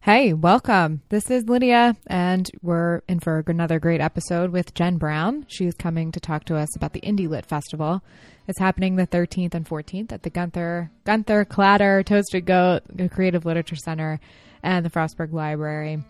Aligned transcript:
Hey, 0.00 0.32
welcome. 0.32 1.02
This 1.08 1.28
is 1.28 1.48
Lydia, 1.48 1.96
and 2.06 2.48
we're 2.62 3.02
in 3.08 3.18
for 3.18 3.42
another 3.48 3.80
great 3.80 4.00
episode 4.00 4.52
with 4.52 4.72
Jen 4.72 4.96
Brown. 4.96 5.44
She's 5.48 5.74
coming 5.74 6.12
to 6.12 6.20
talk 6.20 6.44
to 6.44 6.56
us 6.56 6.74
about 6.76 6.92
the 6.92 7.00
Indie 7.00 7.28
Lit 7.28 7.44
Festival. 7.44 8.00
It's 8.46 8.60
happening 8.60 8.94
the 8.94 9.08
13th 9.08 9.54
and 9.54 9.66
14th 9.66 10.12
at 10.12 10.22
the 10.22 10.30
Gunter 10.30 10.92
Gunter 11.04 11.44
Clatter 11.44 12.04
Toasted 12.04 12.46
Goat 12.46 12.84
Creative 13.10 13.44
Literature 13.44 13.76
Center 13.76 14.20
and 14.62 14.86
the 14.86 14.90
Frostburg 14.90 15.32
Library. 15.32 16.02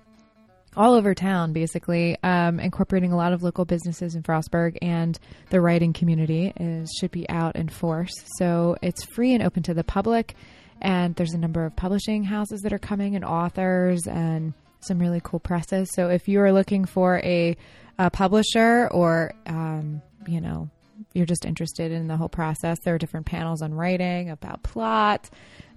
All 0.76 0.92
over 0.92 1.14
town, 1.14 1.54
basically, 1.54 2.18
um, 2.22 2.60
incorporating 2.60 3.12
a 3.12 3.16
lot 3.16 3.32
of 3.32 3.42
local 3.42 3.64
businesses 3.64 4.14
in 4.14 4.22
Frostburg 4.22 4.76
and 4.82 5.18
the 5.48 5.62
writing 5.62 5.94
community 5.94 6.52
is 6.60 6.94
should 7.00 7.10
be 7.10 7.28
out 7.30 7.56
in 7.56 7.70
force. 7.70 8.12
So 8.36 8.76
it's 8.82 9.06
free 9.06 9.32
and 9.32 9.42
open 9.42 9.62
to 9.64 9.74
the 9.74 9.82
public 9.82 10.36
and 10.80 11.14
there's 11.16 11.32
a 11.32 11.38
number 11.38 11.64
of 11.64 11.74
publishing 11.76 12.24
houses 12.24 12.60
that 12.62 12.72
are 12.72 12.78
coming 12.78 13.16
and 13.16 13.24
authors 13.24 14.06
and 14.06 14.54
some 14.80 14.98
really 14.98 15.20
cool 15.22 15.40
presses. 15.40 15.88
So 15.94 16.08
if 16.08 16.28
you 16.28 16.40
are 16.40 16.52
looking 16.52 16.84
for 16.84 17.18
a, 17.18 17.56
a 17.98 18.10
publisher 18.10 18.88
or, 18.90 19.32
um, 19.46 20.02
you 20.26 20.40
know, 20.40 20.70
you're 21.14 21.26
just 21.26 21.44
interested 21.44 21.90
in 21.92 22.08
the 22.08 22.16
whole 22.16 22.28
process, 22.28 22.78
there 22.84 22.94
are 22.94 22.98
different 22.98 23.26
panels 23.26 23.62
on 23.62 23.74
writing, 23.74 24.30
about 24.30 24.62
plot. 24.62 25.28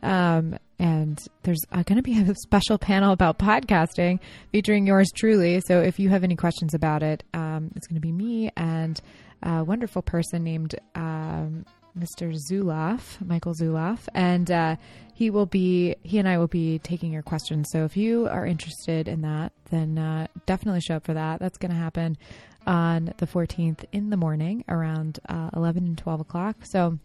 Um, 0.03 0.57
and 0.79 1.19
there's 1.43 1.61
uh, 1.71 1.83
going 1.83 1.97
to 1.97 2.01
be 2.01 2.19
a 2.29 2.35
special 2.35 2.77
panel 2.77 3.11
about 3.11 3.39
podcasting 3.39 4.19
featuring 4.51 4.87
yours 4.87 5.09
truly. 5.15 5.61
So 5.61 5.81
if 5.81 5.99
you 5.99 6.09
have 6.09 6.23
any 6.23 6.35
questions 6.35 6.73
about 6.73 7.03
it, 7.03 7.23
um, 7.33 7.71
it's 7.75 7.87
going 7.87 7.95
to 7.95 8.01
be 8.01 8.11
me 8.11 8.51
and 8.55 8.99
a 9.43 9.63
wonderful 9.63 10.01
person 10.01 10.43
named 10.43 10.75
um, 10.95 11.65
Mr. 11.97 12.35
Zulaf, 12.49 13.19
Michael 13.25 13.53
Zulaf, 13.53 14.07
and 14.13 14.49
uh, 14.49 14.75
he 15.13 15.29
will 15.29 15.45
be 15.45 15.95
he 16.03 16.19
and 16.19 16.27
I 16.27 16.37
will 16.37 16.47
be 16.47 16.79
taking 16.79 17.11
your 17.11 17.21
questions. 17.21 17.69
So 17.71 17.83
if 17.83 17.97
you 17.97 18.27
are 18.27 18.45
interested 18.45 19.07
in 19.07 19.21
that, 19.21 19.51
then 19.69 19.97
uh, 19.97 20.27
definitely 20.45 20.81
show 20.81 20.95
up 20.95 21.05
for 21.05 21.13
that. 21.13 21.39
That's 21.39 21.57
going 21.57 21.71
to 21.71 21.77
happen 21.77 22.17
on 22.65 23.13
the 23.17 23.27
14th 23.27 23.85
in 23.91 24.09
the 24.09 24.17
morning 24.17 24.63
around 24.67 25.19
uh, 25.27 25.49
11 25.55 25.83
and 25.85 25.97
12 25.97 26.21
o'clock. 26.21 26.57
So 26.63 26.97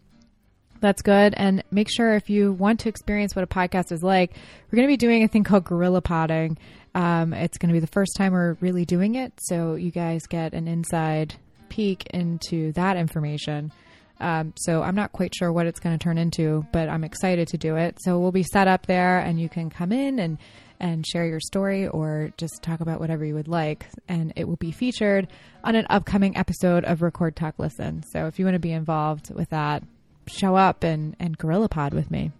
that's 0.79 1.01
good. 1.01 1.33
And 1.35 1.63
make 1.71 1.89
sure 1.89 2.13
if 2.13 2.29
you 2.29 2.53
want 2.53 2.79
to 2.81 2.89
experience 2.89 3.35
what 3.35 3.43
a 3.43 3.47
podcast 3.47 3.91
is 3.91 4.03
like, 4.03 4.33
we're 4.69 4.77
going 4.77 4.87
to 4.87 4.91
be 4.91 4.97
doing 4.97 5.23
a 5.23 5.27
thing 5.27 5.43
called 5.43 5.65
Gorilla 5.65 6.01
potting. 6.01 6.57
Um, 6.95 7.33
it's 7.33 7.57
going 7.57 7.69
to 7.69 7.73
be 7.73 7.79
the 7.79 7.87
first 7.87 8.15
time 8.17 8.33
we're 8.33 8.53
really 8.61 8.85
doing 8.85 9.15
it, 9.15 9.33
so 9.37 9.75
you 9.75 9.91
guys 9.91 10.25
get 10.27 10.53
an 10.53 10.67
inside 10.67 11.35
peek 11.69 12.07
into 12.07 12.71
that 12.73 12.97
information. 12.97 13.71
Um, 14.19 14.53
so 14.57 14.81
I'm 14.81 14.95
not 14.95 15.11
quite 15.11 15.33
sure 15.35 15.51
what 15.51 15.67
it's 15.67 15.79
going 15.79 15.97
to 15.97 16.03
turn 16.03 16.17
into, 16.17 16.65
but 16.71 16.89
I'm 16.89 17.03
excited 17.03 17.47
to 17.49 17.57
do 17.57 17.75
it. 17.75 17.99
So 18.01 18.19
we'll 18.19 18.31
be 18.31 18.43
set 18.43 18.67
up 18.67 18.85
there, 18.85 19.19
and 19.19 19.39
you 19.39 19.49
can 19.49 19.69
come 19.69 19.91
in 19.91 20.19
and 20.19 20.37
and 20.79 21.05
share 21.07 21.25
your 21.25 21.39
story 21.39 21.87
or 21.87 22.31
just 22.37 22.61
talk 22.61 22.81
about 22.81 22.99
whatever 22.99 23.25
you 23.25 23.33
would 23.33 23.47
like. 23.47 23.87
And 24.07 24.31
it 24.35 24.47
will 24.47 24.57
be 24.57 24.71
featured 24.71 25.27
on 25.63 25.75
an 25.75 25.87
upcoming 25.89 26.37
episode 26.37 26.85
of 26.85 27.01
Record 27.01 27.35
Talk 27.35 27.55
Listen. 27.57 28.03
So 28.11 28.27
if 28.27 28.37
you 28.37 28.45
want 28.45 28.55
to 28.55 28.59
be 28.59 28.71
involved 28.71 29.33
with 29.33 29.49
that, 29.49 29.83
show 30.27 30.55
up 30.55 30.83
and 30.83 31.15
and 31.19 31.37
Gorilla 31.37 31.69
Pod 31.69 31.93
with 31.93 32.11
me. 32.11 32.31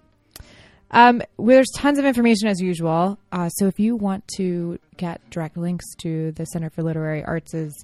Um, 0.92 1.22
there's 1.38 1.70
tons 1.76 2.00
of 2.00 2.06
information 2.06 2.48
as 2.48 2.62
usual. 2.62 3.20
Uh, 3.32 3.50
so 3.50 3.68
if 3.68 3.80
you 3.80 3.96
want 3.96 4.28
to 4.38 4.80
get 4.96 5.22
direct 5.30 5.58
links 5.58 5.86
to 6.00 6.32
the 6.34 6.46
Center 6.46 6.70
for 6.70 6.84
Literary 6.84 7.24
Arts' 7.24 7.84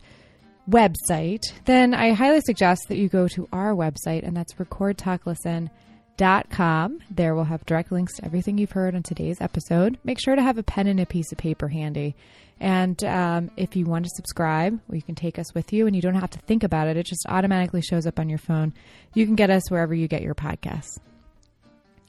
website, 0.69 1.41
then 1.65 1.93
I 1.93 2.13
highly 2.13 2.41
suggest 2.41 2.87
that 2.87 2.97
you 2.97 3.09
go 3.09 3.27
to 3.29 3.47
our 3.51 3.73
website, 3.73 4.23
and 4.23 4.35
that's 4.35 4.53
recordtalklisten.com. 4.55 6.99
There 7.09 7.35
we'll 7.35 7.43
have 7.45 7.65
direct 7.65 7.91
links 7.91 8.15
to 8.15 8.25
everything 8.25 8.57
you've 8.57 8.71
heard 8.71 8.95
on 8.95 9.03
today's 9.03 9.41
episode. 9.41 9.97
Make 10.03 10.19
sure 10.19 10.35
to 10.35 10.41
have 10.41 10.57
a 10.57 10.63
pen 10.63 10.87
and 10.87 10.99
a 10.99 11.05
piece 11.05 11.31
of 11.31 11.37
paper 11.37 11.67
handy. 11.67 12.15
And 12.59 13.03
um, 13.03 13.51
if 13.57 13.75
you 13.75 13.85
want 13.85 14.05
to 14.05 14.11
subscribe, 14.15 14.79
well, 14.87 14.95
you 14.95 15.01
can 15.01 15.15
take 15.15 15.37
us 15.37 15.53
with 15.53 15.73
you, 15.73 15.85
and 15.85 15.95
you 15.95 16.01
don't 16.01 16.15
have 16.15 16.29
to 16.31 16.39
think 16.39 16.63
about 16.63 16.87
it. 16.87 16.97
It 16.97 17.05
just 17.05 17.25
automatically 17.27 17.81
shows 17.81 18.05
up 18.05 18.19
on 18.19 18.29
your 18.29 18.37
phone. 18.37 18.73
You 19.13 19.25
can 19.25 19.35
get 19.35 19.49
us 19.49 19.69
wherever 19.69 19.93
you 19.93 20.07
get 20.07 20.21
your 20.21 20.35
podcasts. 20.35 20.97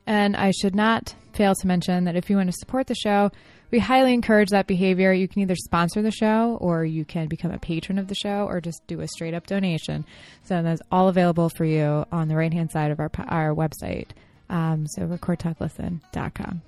And 0.07 0.37
I 0.37 0.51
should 0.51 0.75
not 0.75 1.15
fail 1.33 1.55
to 1.55 1.67
mention 1.67 2.05
that 2.05 2.15
if 2.15 2.29
you 2.29 2.37
want 2.37 2.51
to 2.51 2.57
support 2.59 2.87
the 2.87 2.95
show, 2.95 3.31
we 3.75 3.81
highly 3.81 4.15
encourage 4.15 4.51
that 4.51 4.69
behavior. 4.69 5.13
You 5.13 5.27
can 5.27 5.43
either 5.43 5.57
sponsor 5.57 6.01
the 6.01 6.13
show 6.13 6.59
or 6.61 6.85
you 6.85 7.05
can 7.05 7.27
become 7.27 7.51
a 7.51 7.59
patron 7.59 7.99
of 7.99 8.07
the 8.07 8.15
show 8.15 8.47
or 8.47 8.61
just 8.61 8.87
do 8.87 9.01
a 9.01 9.09
straight 9.09 9.35
up 9.35 9.49
donation. 9.49 10.07
So 10.45 10.63
that's 10.63 10.81
all 10.93 11.09
available 11.09 11.49
for 11.49 11.65
you 11.65 12.07
on 12.13 12.29
the 12.29 12.37
right 12.37 12.53
hand 12.53 12.71
side 12.71 12.93
of 12.93 13.01
our, 13.01 13.11
our 13.27 13.53
website. 13.53 14.11
Um, 14.49 14.87
so 14.87 15.03
recordtalklisten.com. 15.03 16.63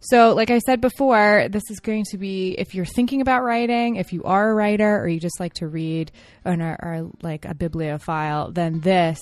So, 0.00 0.34
like 0.34 0.50
I 0.50 0.58
said 0.58 0.82
before, 0.82 1.48
this 1.48 1.70
is 1.70 1.80
going 1.80 2.04
to 2.10 2.18
be 2.18 2.50
if 2.58 2.74
you're 2.74 2.84
thinking 2.84 3.22
about 3.22 3.42
writing, 3.42 3.96
if 3.96 4.12
you 4.12 4.22
are 4.24 4.50
a 4.50 4.54
writer, 4.54 5.00
or 5.00 5.08
you 5.08 5.18
just 5.18 5.40
like 5.40 5.54
to 5.54 5.66
read, 5.66 6.12
or 6.44 6.52
are 6.52 7.06
like 7.22 7.46
a 7.46 7.54
bibliophile, 7.54 8.52
then 8.52 8.80
this 8.80 9.18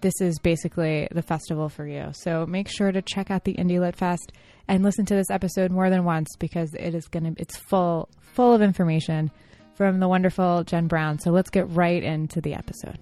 this 0.00 0.20
is 0.20 0.40
basically 0.40 1.06
the 1.12 1.22
festival 1.22 1.68
for 1.68 1.86
you. 1.86 2.10
So 2.12 2.46
make 2.46 2.68
sure 2.68 2.90
to 2.90 3.00
check 3.00 3.30
out 3.30 3.44
the 3.44 3.54
Indie 3.54 3.80
Lit 3.80 3.96
Fest 3.96 4.32
and 4.68 4.82
listen 4.82 5.06
to 5.06 5.14
this 5.14 5.30
episode 5.30 5.70
more 5.70 5.90
than 5.90 6.04
once 6.04 6.36
because 6.38 6.74
it 6.74 6.94
is 6.94 7.06
going 7.08 7.34
to 7.34 7.40
it's 7.40 7.56
full 7.56 8.08
full 8.20 8.52
of 8.52 8.62
information 8.62 9.30
from 9.74 10.00
the 10.00 10.08
wonderful 10.08 10.64
Jen 10.64 10.86
Brown. 10.86 11.18
So 11.18 11.30
let's 11.30 11.50
get 11.50 11.68
right 11.70 12.02
into 12.02 12.40
the 12.40 12.54
episode. 12.54 12.98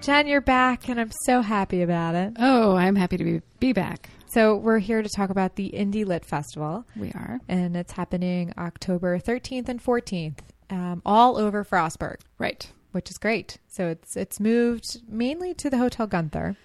Jen, 0.00 0.26
you're 0.26 0.40
back 0.40 0.88
and 0.88 0.98
I'm 0.98 1.10
so 1.26 1.42
happy 1.42 1.82
about 1.82 2.14
it. 2.14 2.32
Oh, 2.38 2.74
I'm 2.76 2.96
happy 2.96 3.18
to 3.18 3.24
be, 3.24 3.42
be 3.60 3.72
back. 3.74 4.08
So 4.30 4.56
we're 4.56 4.78
here 4.78 5.02
to 5.02 5.08
talk 5.14 5.28
about 5.28 5.56
the 5.56 5.70
Indie 5.74 6.06
Lit 6.06 6.24
Festival. 6.24 6.86
We 6.96 7.10
are. 7.12 7.40
And 7.48 7.76
it's 7.76 7.92
happening 7.92 8.54
October 8.56 9.18
13th 9.18 9.68
and 9.68 9.82
14th 9.82 10.38
um, 10.70 11.02
all 11.04 11.36
over 11.36 11.64
Frostburg. 11.64 12.20
Right. 12.38 12.70
Which 12.92 13.10
is 13.10 13.18
great. 13.18 13.58
So 13.68 13.88
it's 13.88 14.16
it's 14.16 14.40
moved 14.40 15.02
mainly 15.08 15.54
to 15.54 15.70
the 15.70 15.78
Hotel 15.78 16.06
Gunter. 16.06 16.56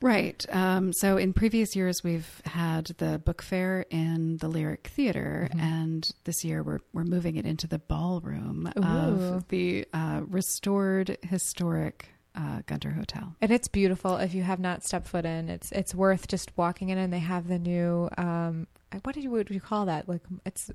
Right. 0.00 0.44
Um, 0.50 0.92
so 0.92 1.16
in 1.16 1.32
previous 1.32 1.76
years, 1.76 2.02
we've 2.02 2.42
had 2.44 2.86
the 2.98 3.20
book 3.20 3.40
fair 3.40 3.86
in 3.88 4.36
the 4.38 4.48
Lyric 4.48 4.88
Theater, 4.88 5.48
mm-hmm. 5.50 5.60
and 5.60 6.10
this 6.24 6.44
year 6.44 6.62
we're 6.62 6.80
we're 6.92 7.04
moving 7.04 7.36
it 7.36 7.46
into 7.46 7.66
the 7.66 7.78
ballroom 7.78 8.72
Ooh. 8.76 8.82
of 8.82 9.48
the 9.48 9.86
uh, 9.92 10.22
restored 10.26 11.18
historic 11.22 12.08
uh, 12.34 12.62
Gunter 12.66 12.90
Hotel. 12.90 13.34
And 13.40 13.50
it's 13.50 13.68
beautiful. 13.68 14.16
If 14.16 14.34
you 14.34 14.42
have 14.42 14.58
not 14.58 14.82
stepped 14.82 15.06
foot 15.06 15.24
in, 15.24 15.48
it's 15.48 15.70
it's 15.72 15.94
worth 15.94 16.26
just 16.28 16.50
walking 16.56 16.88
in. 16.88 16.98
And 16.98 17.12
they 17.12 17.20
have 17.20 17.46
the 17.46 17.58
new 17.58 18.08
um, 18.18 18.66
what 19.04 19.14
did 19.14 19.24
you 19.24 19.30
what 19.30 19.46
do 19.46 19.54
you 19.54 19.60
call 19.60 19.86
that? 19.86 20.08
Like 20.08 20.22
it's 20.44 20.70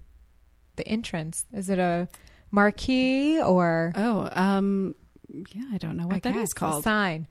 the 0.76 0.88
entrance. 0.88 1.46
Is 1.54 1.70
it 1.70 1.80
a 1.80 2.08
marquee 2.52 3.42
or? 3.42 3.94
Oh 3.96 4.30
um 4.32 4.96
yeah 5.50 5.64
i 5.74 5.78
don't 5.78 5.98
know 5.98 6.08
what 6.08 6.18
I 6.18 6.32
that 6.32 6.36
is 6.36 6.54
called. 6.54 6.84
sign. 6.84 7.28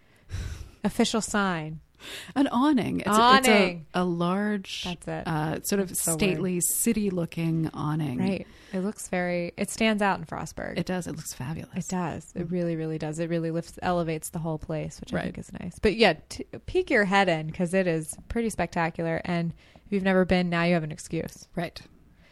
Official 0.84 1.20
sign. 1.20 1.80
An 2.34 2.46
awning. 2.48 3.00
It's, 3.00 3.08
awning. 3.08 3.50
A, 3.50 3.66
it's 3.66 3.86
a, 3.94 4.02
a, 4.02 4.04
large 4.04 4.84
that's 4.84 5.08
it. 5.08 5.26
uh, 5.26 5.60
sort 5.62 5.80
of 5.80 5.96
so 5.96 6.12
stately 6.12 6.60
city 6.60 7.10
looking 7.10 7.70
awning. 7.72 8.18
Right. 8.18 8.46
It 8.72 8.80
looks 8.80 9.08
very 9.08 9.52
it 9.56 9.70
stands 9.70 10.02
out 10.02 10.18
in 10.18 10.24
frostburg. 10.26 10.78
It 10.78 10.86
does. 10.86 11.06
It 11.06 11.16
looks 11.16 11.32
fabulous. 11.32 11.86
It 11.86 11.88
does. 11.88 12.32
It 12.34 12.50
really 12.50 12.76
really 12.76 12.98
does. 12.98 13.18
It 13.18 13.30
really 13.30 13.50
lifts 13.50 13.78
elevates 13.82 14.30
the 14.30 14.38
whole 14.38 14.58
place 14.58 15.00
which 15.00 15.12
right. 15.12 15.20
i 15.20 15.24
think 15.24 15.38
is 15.38 15.52
nice. 15.60 15.78
But 15.78 15.96
yeah 15.96 16.14
t- 16.28 16.46
peek 16.66 16.90
your 16.90 17.04
head 17.04 17.28
in 17.28 17.46
because 17.46 17.74
it 17.74 17.86
is 17.86 18.16
pretty 18.28 18.50
spectacular. 18.50 19.20
And 19.24 19.52
if 19.84 19.92
you've 19.92 20.02
never 20.02 20.24
been 20.24 20.50
now 20.50 20.64
you 20.64 20.74
have 20.74 20.84
an 20.84 20.92
excuse. 20.92 21.48
Right. 21.54 21.80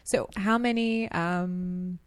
So 0.04 0.28
how 0.36 0.58
many 0.58 1.10
um 1.10 1.98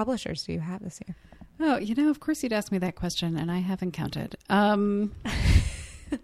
publishers 0.00 0.44
do 0.44 0.54
you 0.54 0.60
have 0.60 0.82
this 0.82 0.98
year? 1.06 1.14
Oh, 1.60 1.76
you 1.76 1.94
know, 1.94 2.08
of 2.08 2.20
course 2.20 2.42
you'd 2.42 2.54
ask 2.54 2.72
me 2.72 2.78
that 2.78 2.94
question, 2.94 3.36
and 3.36 3.50
I 3.50 3.58
haven't 3.58 3.92
counted. 3.92 4.34
Um, 4.48 5.14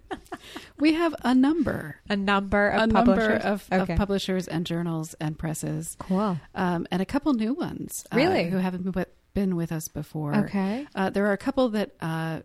we 0.79 0.93
have 0.93 1.13
a 1.23 1.35
number, 1.35 1.97
a 2.09 2.15
number 2.15 2.69
of 2.69 2.89
a 2.89 2.93
publishers, 2.93 3.43
number 3.43 3.47
of, 3.47 3.67
okay. 3.71 3.93
of, 3.93 3.99
publishers 3.99 4.47
and 4.47 4.65
journals 4.65 5.13
and 5.21 5.37
presses. 5.37 5.95
Cool, 5.99 6.39
um, 6.55 6.87
and 6.89 7.03
a 7.03 7.05
couple 7.05 7.35
new 7.35 7.53
ones, 7.53 8.03
uh, 8.11 8.15
really, 8.15 8.45
uh, 8.45 8.49
who 8.49 8.57
haven't 8.57 8.97
been 9.35 9.55
with 9.55 9.71
us 9.71 9.87
before. 9.89 10.33
Okay, 10.35 10.87
uh, 10.95 11.11
there 11.11 11.27
are 11.27 11.33
a 11.33 11.37
couple 11.37 11.69
that. 11.69 11.91
Uh, 12.01 12.39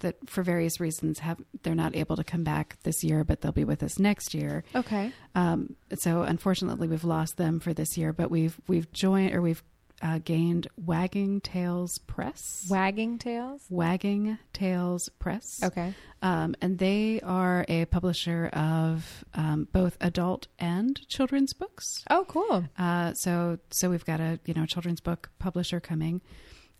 that 0.00 0.16
for 0.28 0.42
various 0.42 0.80
reasons 0.80 1.18
have 1.20 1.38
they're 1.62 1.74
not 1.74 1.96
able 1.96 2.14
to 2.14 2.22
come 2.22 2.44
back 2.44 2.76
this 2.82 3.02
year, 3.02 3.24
but 3.24 3.40
they'll 3.40 3.52
be 3.52 3.64
with 3.64 3.82
us 3.82 3.98
next 3.98 4.34
year. 4.34 4.62
Okay. 4.74 5.10
Um, 5.34 5.76
so 5.94 6.24
unfortunately, 6.24 6.88
we've 6.88 7.04
lost 7.04 7.38
them 7.38 7.58
for 7.58 7.72
this 7.72 7.96
year, 7.96 8.12
but 8.12 8.30
we've 8.30 8.60
we've 8.66 8.92
joined 8.92 9.34
or 9.34 9.40
we've 9.40 9.62
uh, 10.02 10.18
gained 10.24 10.68
Wagging 10.76 11.40
Tails 11.40 11.98
Press. 11.98 12.66
Wagging 12.68 13.18
Tails? 13.18 13.62
Wagging 13.68 14.38
Tails 14.52 15.08
Press. 15.18 15.60
Okay. 15.62 15.94
Um, 16.22 16.54
and 16.60 16.78
they 16.78 17.20
are 17.22 17.64
a 17.68 17.84
publisher 17.86 18.50
of 18.52 19.24
um, 19.34 19.68
both 19.72 19.96
adult 20.00 20.48
and 20.58 21.06
children's 21.08 21.52
books. 21.52 22.04
Oh, 22.10 22.24
cool. 22.28 22.64
Uh, 22.78 23.14
so, 23.14 23.58
so 23.70 23.90
we've 23.90 24.04
got 24.04 24.20
a 24.20 24.40
you 24.44 24.54
know 24.54 24.66
children's 24.66 25.00
book 25.00 25.30
publisher 25.38 25.80
coming, 25.80 26.20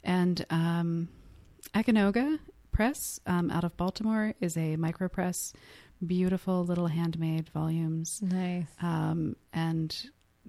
and 0.02 0.44
um, 0.50 1.08
Akanoga 1.74 2.38
Press 2.72 3.20
um, 3.26 3.50
out 3.50 3.64
of 3.64 3.76
Baltimore 3.76 4.34
is 4.40 4.56
a 4.56 4.76
micropress 4.76 5.52
beautiful 6.06 6.64
little 6.64 6.86
handmade 6.86 7.48
volumes. 7.48 8.20
Nice. 8.22 8.66
Um, 8.80 9.36
and 9.52 9.94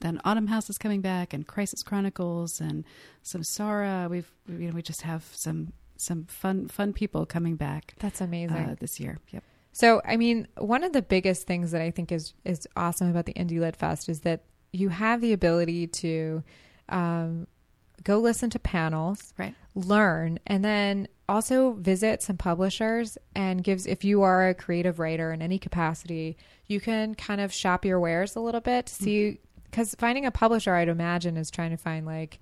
then 0.02 0.22
Autumn 0.24 0.48
House 0.48 0.70
is 0.70 0.78
coming 0.78 1.02
back, 1.02 1.34
and 1.34 1.48
Crisis 1.48 1.84
Chronicles, 1.84 2.60
and 2.60 2.86
Samsara. 3.24 4.10
We've 4.10 4.32
you 4.48 4.70
know 4.70 4.76
we 4.76 4.82
just 4.82 5.02
have 5.04 5.24
some 5.34 5.74
some 5.98 6.26
fun 6.26 6.68
fun 6.68 6.94
people 6.94 7.26
coming 7.26 7.56
back. 7.56 7.94
That's 8.00 8.22
amazing 8.22 8.58
uh, 8.58 8.76
this 8.80 9.00
year. 9.00 9.18
Yep. 9.32 9.44
So, 9.72 10.02
I 10.04 10.18
mean, 10.18 10.48
one 10.58 10.84
of 10.84 10.94
the 10.94 11.02
biggest 11.02 11.46
things 11.46 11.72
that 11.72 11.82
I 11.82 11.92
think 11.92 12.12
is 12.12 12.34
is 12.46 12.68
awesome 12.76 13.10
about 13.10 13.26
the 13.26 13.34
Indie 13.34 13.60
Lit 13.60 13.76
Fest 13.76 14.10
is 14.10 14.22
that 14.22 14.44
you 14.72 14.90
have 14.90 15.22
the 15.22 15.34
ability 15.34 15.88
to 15.88 16.44
um, 16.90 17.48
go 18.04 18.20
listen 18.20 18.50
to 18.52 18.60
panels, 18.60 19.34
right? 19.38 19.56
Learn, 19.76 20.40
and 20.48 20.64
then 20.64 21.08
also 21.28 21.74
visit 21.74 22.24
some 22.24 22.38
publishers 22.38 23.18
and 23.36 23.64
gives 23.64 23.86
if 23.86 24.04
you 24.04 24.24
are 24.24 24.50
a 24.50 24.56
creative 24.56 25.00
writer 25.00 25.32
in 25.32 25.42
any 25.42 25.60
capacity, 25.60 26.36
you 26.66 26.80
can 26.80 27.14
kind 27.14 27.40
of 27.40 27.54
shop 27.54 27.86
your 27.86 28.00
wares 28.00 28.36
a 28.36 28.40
little 28.40 28.62
bit 28.62 28.88
to 28.88 28.94
see 28.94 29.40
because 29.70 29.96
finding 30.00 30.26
a 30.26 30.32
publisher, 30.32 30.74
I'd 30.74 30.90
imagine, 30.90 31.38
is 31.38 31.50
trying 31.52 31.72
to 31.72 31.78
find 31.78 32.06
like 32.06 32.40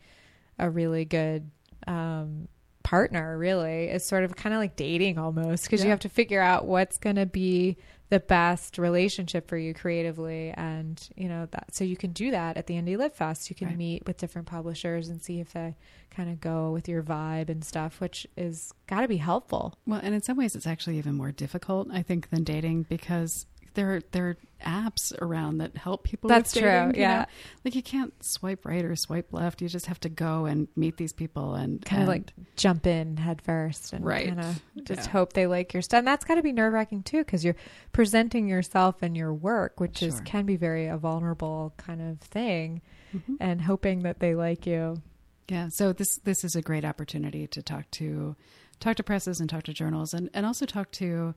a 0.60 0.70
really 0.70 1.06
good 1.06 1.50
um, 1.86 2.48
partner. 2.84 3.38
Really, 3.38 3.86
is 3.86 4.06
sort 4.06 4.24
of 4.24 4.36
kind 4.36 4.54
of 4.54 4.60
like 4.60 4.76
dating 4.76 5.18
almost 5.18 5.64
because 5.66 5.84
you 5.84 5.90
have 5.90 6.00
to 6.02 6.10
figure 6.10 6.42
out 6.42 6.66
what's 6.66 6.98
going 6.98 7.16
to 7.18 7.26
be 7.26 7.78
the 8.10 8.20
best 8.22 8.78
relationship 8.78 9.50
for 9.50 9.58
you 9.58 9.74
creatively, 9.74 10.52
and 10.56 11.10
you 11.18 11.28
know 11.28 11.46
that. 11.52 11.76
So 11.76 11.84
you 11.84 11.98
can 11.98 12.12
do 12.14 12.32
that 12.32 12.56
at 12.56 12.66
the 12.68 12.76
Indie 12.76 12.98
Lit 12.98 13.14
Fest. 13.16 13.50
You 13.50 13.56
can 13.56 13.68
Right. 13.68 13.78
meet 13.78 14.08
with 14.08 14.18
different 14.18 14.48
publishers 14.48 15.10
and 15.10 15.22
see 15.22 15.42
if 15.42 15.52
they 15.52 15.76
kind 16.10 16.30
of 16.30 16.40
go 16.40 16.72
with 16.72 16.88
your 16.88 17.04
vibe 17.04 17.50
and 17.50 17.64
stuff, 17.66 18.00
which 18.00 18.26
is 18.38 18.74
got 18.88 19.02
to 19.02 19.08
be 19.10 19.18
helpful. 19.18 19.78
Well, 19.86 20.00
and 20.02 20.16
in 20.16 20.22
some 20.22 20.38
ways, 20.38 20.56
it's 20.56 20.66
actually 20.66 20.98
even 20.98 21.16
more 21.16 21.34
difficult, 21.34 21.90
I 21.92 22.02
think, 22.02 22.30
than 22.30 22.46
dating 22.46 22.84
because 22.84 23.46
there 23.78 23.96
are, 23.96 24.02
there 24.12 24.26
are 24.30 24.38
apps 24.66 25.14
around 25.22 25.60
that 25.60 25.78
help 25.78 26.04
people. 26.04 26.28
That's 26.28 26.52
true, 26.52 26.62
dating, 26.64 26.96
you 26.96 27.02
yeah. 27.02 27.20
know? 27.20 27.26
like 27.64 27.76
you 27.76 27.84
can't 27.84 28.12
swipe 28.24 28.66
right 28.66 28.84
or 28.84 28.96
swipe 28.96 29.32
left. 29.32 29.62
You 29.62 29.70
just 29.70 29.86
have 29.86 30.00
to 30.02 30.10
go 30.10 30.46
and 30.46 30.68
meet 30.76 30.98
these 30.98 31.14
people 31.14 31.54
and 31.54 31.86
Kind 31.86 32.02
of 32.02 32.08
like 32.08 32.34
jump 32.56 32.88
in 32.88 33.18
head 33.18 33.42
first 33.42 33.94
and 33.94 34.04
Right. 34.04 34.28
kind 34.28 34.40
of 34.42 34.62
just 34.84 35.06
Yeah. 35.06 35.12
hope 35.12 35.34
they 35.34 35.46
like 35.48 35.74
your 35.74 35.82
stuff. 35.84 36.00
And 36.00 36.08
that's 36.08 36.26
got 36.26 36.36
to 36.36 36.42
be 36.42 36.52
nerve 36.52 36.74
wracking 36.74 37.04
too, 37.04 37.20
because 37.20 37.46
you're 37.46 37.56
presenting 37.94 38.48
yourself 38.48 39.04
and 39.04 39.16
your 39.16 39.34
work, 39.34 39.80
which 39.80 40.02
is 40.04 40.20
can 40.22 40.46
be 40.46 40.56
very 40.56 40.88
a 40.88 40.98
vulnerable 40.98 41.74
kind 41.78 42.02
of 42.02 42.20
thing, 42.20 42.82
Mhm. 43.16 43.38
and 43.40 43.62
hoping 43.62 44.02
that 44.04 44.20
they 44.20 44.34
like 44.36 44.66
you. 44.66 45.02
Yeah, 45.48 45.70
so 45.70 45.94
this 45.94 46.18
this 46.26 46.44
is 46.44 46.56
a 46.56 46.62
great 46.62 46.84
opportunity 46.84 47.48
to 47.48 47.62
talk 47.62 47.90
to 47.92 48.36
talk 48.80 48.96
to 48.98 49.04
presses 49.04 49.40
and 49.40 49.50
talk 49.50 49.64
to 49.64 49.74
journals 49.74 50.14
and, 50.14 50.30
and 50.34 50.46
also 50.46 50.66
talk 50.66 50.92
to 50.92 51.34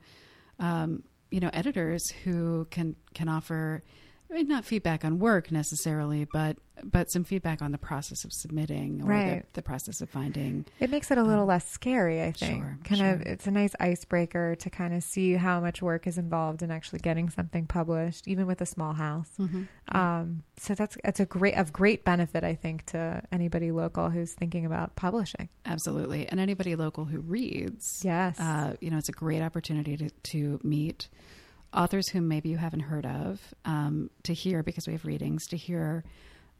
um, 0.59 1.03
you 1.31 1.39
know 1.39 1.49
editors 1.53 2.11
who 2.11 2.67
can 2.69 2.95
can 3.13 3.27
offer 3.27 3.83
I 4.31 4.35
mean, 4.35 4.47
not 4.47 4.63
feedback 4.63 5.03
on 5.03 5.19
work 5.19 5.51
necessarily, 5.51 6.25
but 6.31 6.57
but 6.83 7.11
some 7.11 7.23
feedback 7.23 7.61
on 7.61 7.71
the 7.71 7.77
process 7.77 8.23
of 8.23 8.33
submitting 8.33 9.03
or 9.03 9.05
Right. 9.05 9.41
the, 9.53 9.59
the 9.59 9.61
process 9.61 10.01
of 10.01 10.09
finding. 10.09 10.65
It 10.79 10.89
makes 10.89 11.11
it 11.11 11.19
a 11.19 11.23
little 11.23 11.45
less 11.45 11.69
scary, 11.69 12.23
I 12.23 12.31
think. 12.31 12.63
sure, 12.63 12.79
kind 12.83 13.01
of, 13.01 13.21
it's 13.21 13.45
a 13.45 13.51
nice 13.51 13.75
icebreaker 13.79 14.55
to 14.55 14.69
kind 14.71 14.95
of 14.95 15.03
see 15.03 15.33
how 15.33 15.59
much 15.59 15.83
work 15.83 16.07
is 16.07 16.17
involved 16.17 16.63
in 16.63 16.71
actually 16.71 16.97
getting 16.99 17.29
something 17.29 17.67
published, 17.67 18.27
even 18.27 18.47
with 18.47 18.61
a 18.61 18.65
small 18.65 18.93
house. 18.93 19.29
Um, 19.89 20.41
so 20.57 20.73
that's 20.73 20.97
it's 21.03 21.19
a 21.19 21.25
great 21.25 21.55
of 21.55 21.71
great 21.71 22.03
benefit, 22.03 22.43
I 22.43 22.55
think, 22.55 22.85
to 22.87 23.21
anybody 23.31 23.71
local 23.71 24.09
who's 24.09 24.33
thinking 24.33 24.65
about 24.65 24.95
publishing. 24.95 25.49
Absolutely, 25.67 26.27
and 26.29 26.39
anybody 26.39 26.75
local 26.75 27.05
who 27.05 27.19
reads, 27.19 28.01
Yes. 28.03 28.39
uh, 28.39 28.75
you 28.79 28.89
know, 28.89 28.97
it's 28.97 29.09
a 29.09 29.13
great 29.13 29.41
opportunity 29.43 29.97
to 29.97 30.09
to 30.09 30.59
meet 30.63 31.09
authors 31.73 32.09
whom 32.09 32.27
maybe 32.27 32.49
you 32.49 32.57
haven't 32.57 32.81
heard 32.81 33.05
of, 33.05 33.39
um, 33.65 34.09
to 34.23 34.33
hear 34.33 34.63
because 34.63 34.87
we 34.87 34.93
have 34.93 35.05
readings 35.05 35.47
to 35.47 35.57
hear 35.57 36.03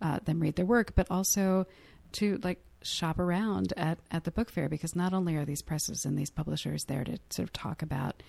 uh, 0.02 0.20
them 0.26 0.40
read 0.40 0.56
their 0.56 0.66
work, 0.66 0.94
but 0.96 1.08
also 1.12 1.66
to 2.14 2.40
like 2.44 2.60
shop 2.84 3.20
around 3.20 3.74
at 3.78 4.00
at 4.10 4.24
the 4.24 4.32
book 4.32 4.50
fair 4.50 4.68
because 4.68 4.96
not 4.96 5.14
only 5.14 5.36
are 5.36 5.46
these 5.46 5.62
presses 5.62 6.06
and 6.06 6.18
these 6.18 6.32
publishers 6.32 6.86
there 6.86 7.04
to 7.04 7.18
sort 7.30 7.44
of 7.48 7.54
talk 7.54 7.82
about. 7.82 8.24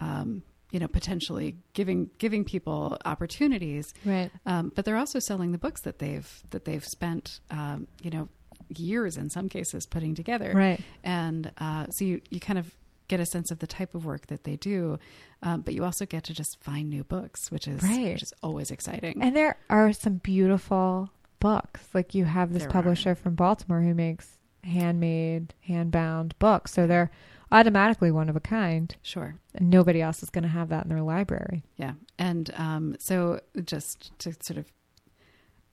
Um, 0.00 0.42
you 0.70 0.80
know, 0.80 0.88
potentially 0.88 1.56
giving 1.72 2.10
giving 2.18 2.44
people 2.44 2.98
opportunities, 3.04 3.94
Right. 4.04 4.28
um, 4.44 4.72
but 4.74 4.84
they're 4.84 4.96
also 4.96 5.20
selling 5.20 5.52
the 5.52 5.58
books 5.58 5.82
that 5.82 6.00
they've 6.00 6.42
that 6.50 6.64
they've 6.64 6.84
spent, 6.84 7.38
um, 7.52 7.86
you 8.02 8.10
know, 8.10 8.28
years 8.76 9.16
in 9.16 9.30
some 9.30 9.48
cases 9.48 9.86
putting 9.86 10.16
together 10.16 10.52
Right. 10.52 10.80
and 11.04 11.52
uh, 11.58 11.86
so 11.90 12.04
you, 12.04 12.20
you 12.30 12.40
kind 12.40 12.58
of 12.58 12.74
get 13.08 13.20
a 13.20 13.26
sense 13.26 13.50
of 13.50 13.58
the 13.58 13.66
type 13.66 13.94
of 13.94 14.04
work 14.04 14.26
that 14.28 14.44
they 14.44 14.56
do 14.56 14.98
um, 15.42 15.60
but 15.60 15.74
you 15.74 15.84
also 15.84 16.06
get 16.06 16.24
to 16.24 16.32
just 16.32 16.56
find 16.60 16.88
new 16.88 17.04
books 17.04 17.50
which 17.50 17.68
is 17.68 17.82
Right. 17.82 18.12
which 18.14 18.22
is 18.22 18.32
always 18.42 18.70
exciting 18.70 19.22
And 19.22 19.36
there 19.36 19.56
are 19.68 19.92
some 19.92 20.14
beautiful 20.16 21.10
books. 21.40 21.88
Like 21.92 22.14
you 22.14 22.24
have 22.24 22.52
this 22.52 22.62
There 22.62 22.70
publisher 22.70 23.14
from 23.14 23.34
Baltimore 23.34 23.82
who 23.82 23.92
makes 23.94 24.38
handmade, 24.62 25.52
handbound 25.68 26.32
books. 26.38 26.72
So 26.72 26.86
they're 26.86 27.10
automatically 27.52 28.10
one 28.10 28.30
of 28.30 28.36
a 28.36 28.40
kind. 28.40 28.94
sure 29.02 29.34
And 29.54 29.68
nobody 29.68 30.00
else 30.00 30.22
is 30.22 30.30
going 30.30 30.44
to 30.44 30.48
have 30.48 30.70
that 30.70 30.84
in 30.84 30.88
their 30.88 31.02
library. 31.02 31.62
yeah 31.76 31.92
and 32.18 32.50
um, 32.56 32.96
so 32.98 33.40
just 33.64 34.18
to 34.20 34.32
sort 34.40 34.58
of 34.58 34.72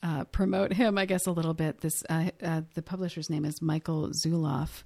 uh, 0.03 0.23
promote 0.25 0.73
him 0.73 0.97
i 0.97 1.05
guess 1.05 1.27
a 1.27 1.31
little 1.31 1.53
bit 1.53 1.81
this 1.81 2.03
uh, 2.09 2.31
uh, 2.43 2.61
the 2.73 2.81
publisher's 2.81 3.29
name 3.29 3.45
is 3.45 3.61
michael 3.61 4.09
zuloff 4.09 4.83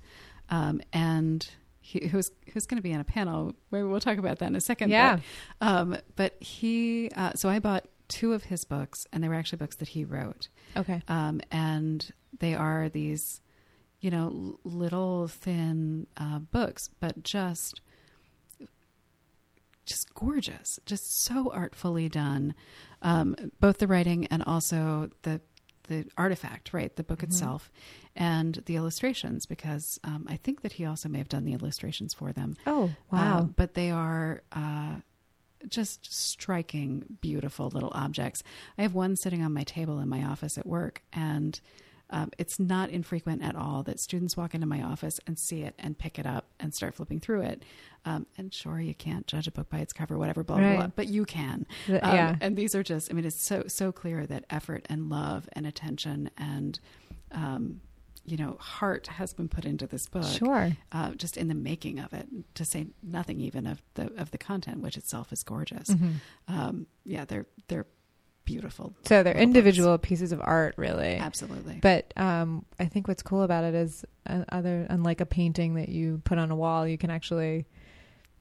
um, 0.50 0.82
and 0.92 1.50
he, 1.88 2.08
who's 2.08 2.32
who's 2.52 2.66
going 2.66 2.78
to 2.78 2.82
be 2.82 2.94
on 2.94 3.00
a 3.00 3.04
panel 3.04 3.54
maybe 3.72 3.84
we'll 3.84 4.00
talk 4.00 4.18
about 4.18 4.40
that 4.40 4.48
in 4.48 4.56
a 4.56 4.62
second 4.62 4.90
Yeah. 4.90 5.20
but, 5.60 5.68
um, 5.68 5.98
but 6.16 6.42
he 6.42 7.12
uh, 7.16 7.34
so 7.36 7.48
i 7.48 7.60
bought 7.60 7.86
two 8.08 8.34
of 8.34 8.46
his 8.46 8.66
books 8.66 9.06
and 9.14 9.24
they 9.24 9.28
were 9.30 9.36
actually 9.36 9.58
books 9.58 9.76
that 9.78 9.90
he 9.90 10.04
wrote 10.04 10.48
Okay. 10.76 11.02
um, 11.08 11.42
and 11.52 12.12
they 12.40 12.54
are 12.54 12.90
these, 12.90 13.40
you 14.02 14.10
know, 14.12 14.60
little 14.66 15.28
thin 15.30 16.06
uh, 16.18 16.40
books, 16.40 16.90
but 17.00 17.24
just, 17.24 17.80
just 19.86 20.14
gorgeous, 20.14 20.80
just 20.86 21.22
so 21.24 21.52
artfully 21.54 22.10
done. 22.10 22.56
Um, 23.02 23.36
both 23.60 23.78
the 23.78 23.88
writing 23.88 24.26
and 24.28 24.44
also 24.44 25.10
the 25.22 25.40
the 25.88 26.06
artifact, 26.18 26.74
right, 26.74 26.96
the 26.96 27.04
book 27.04 27.24
itself, 27.24 27.72
and 28.16 28.62
the 28.66 28.76
illustrations, 28.76 29.46
because 29.46 30.00
um, 30.04 30.26
I 30.30 30.38
think 30.38 30.62
that 30.62 30.74
he 30.74 30.86
also 30.86 31.10
may 31.10 31.18
have 31.18 31.30
done 31.30 31.46
the 31.46 31.54
illustrations 31.54 32.14
for 32.14 32.32
them. 32.32 32.56
Oh, 32.66 32.92
wow. 33.12 33.40
Uh, 33.40 33.42
but 33.44 33.74
they 33.74 33.92
are 33.92 34.44
uh, 34.52 34.96
just 35.68 36.14
striking, 36.14 37.18
beautiful 37.22 37.70
little 37.70 37.92
objects. 37.94 38.44
I 38.78 38.84
have 38.84 38.94
one 38.94 39.16
sitting 39.16 39.42
on 39.44 39.54
my 39.54 39.64
table 39.64 40.00
in 40.00 40.10
my 40.10 40.24
office 40.24 40.58
at 40.58 40.66
work, 40.66 41.02
and 41.14 41.60
um, 42.10 42.32
it's 42.38 42.60
not 42.60 42.90
infrequent 42.90 43.42
at 43.44 43.56
all 43.56 43.82
that 43.84 44.00
students 44.00 44.38
walk 44.38 44.54
into 44.54 44.68
my 44.68 44.82
office 44.82 45.20
and 45.26 45.38
see 45.40 45.62
it 45.64 45.74
and 45.80 45.98
pick 45.98 46.20
it 46.20 46.26
up 46.26 46.46
and 46.60 46.74
start 46.74 46.94
flipping 46.96 47.20
through 47.20 47.42
it. 47.42 47.64
Um, 48.06 48.28
and 48.38 48.54
sure, 48.54 48.80
you 48.80 48.94
can't 48.94 49.26
judge 49.26 49.48
a 49.48 49.52
book 49.52 49.70
by 49.70 49.80
its 49.80 49.92
cover, 49.92 50.18
whatever, 50.18 50.44
blah, 50.44 50.58
blah, 50.58 50.66
Right. 50.68 50.76
blah, 50.78 50.88
but 50.96 51.08
you 51.08 51.26
can. 51.26 51.66
Um, 51.88 51.96
yeah. 51.96 52.36
And 52.42 52.56
these 52.56 52.76
are 52.76 52.84
just, 52.84 53.12
I 53.12 53.16
mean, 53.16 53.26
it's 53.26 53.42
so, 53.42 53.64
so 53.68 53.92
clear 53.92 54.28
that 54.28 54.46
effort 54.52 54.86
and 54.90 55.10
love 55.10 55.50
and 55.54 55.66
attention 55.66 56.30
and, 56.38 56.80
um, 57.32 57.82
you 58.28 58.38
know, 58.38 58.58
heart 58.60 59.06
has 59.08 59.34
been 59.34 59.48
put 59.48 59.66
into 59.66 59.86
this 59.86 60.08
book 60.08 60.24
Sure. 60.26 60.76
uh, 60.92 61.12
just 61.12 61.38
in 61.38 61.48
the 61.48 61.54
making 61.54 62.00
of 62.00 62.12
it, 62.14 62.28
to 62.56 62.66
say 62.66 62.88
nothing 63.04 63.40
even 63.40 63.68
of 63.68 63.84
the 63.94 64.12
of 64.20 64.32
the 64.32 64.38
content, 64.40 64.82
which 64.82 64.98
itself 64.98 65.32
is 65.32 65.44
gorgeous. 65.44 65.90
Mhm. 65.90 66.14
Um, 66.48 66.88
yeah, 67.04 67.26
they're 67.26 67.46
they're 67.68 67.86
beautiful. 68.46 68.94
So 69.06 69.24
they're 69.24 69.36
individual 69.36 69.98
pieces 69.98 70.32
of 70.32 70.40
art, 70.44 70.76
really. 70.78 71.16
Absolutely. 71.16 71.80
But 71.82 72.14
um, 72.16 72.66
I 72.80 72.86
think 72.86 73.08
what's 73.08 73.24
cool 73.24 73.42
about 73.44 73.64
it 73.64 73.76
is, 73.76 74.06
uh, 74.28 74.44
other 74.50 74.86
unlike 74.90 75.20
a 75.22 75.26
painting 75.26 75.76
that 75.76 75.90
you 75.90 76.22
put 76.24 76.38
on 76.38 76.52
a 76.52 76.56
wall, 76.56 76.88
you 76.88 76.98
can 76.98 77.10
actually 77.10 77.66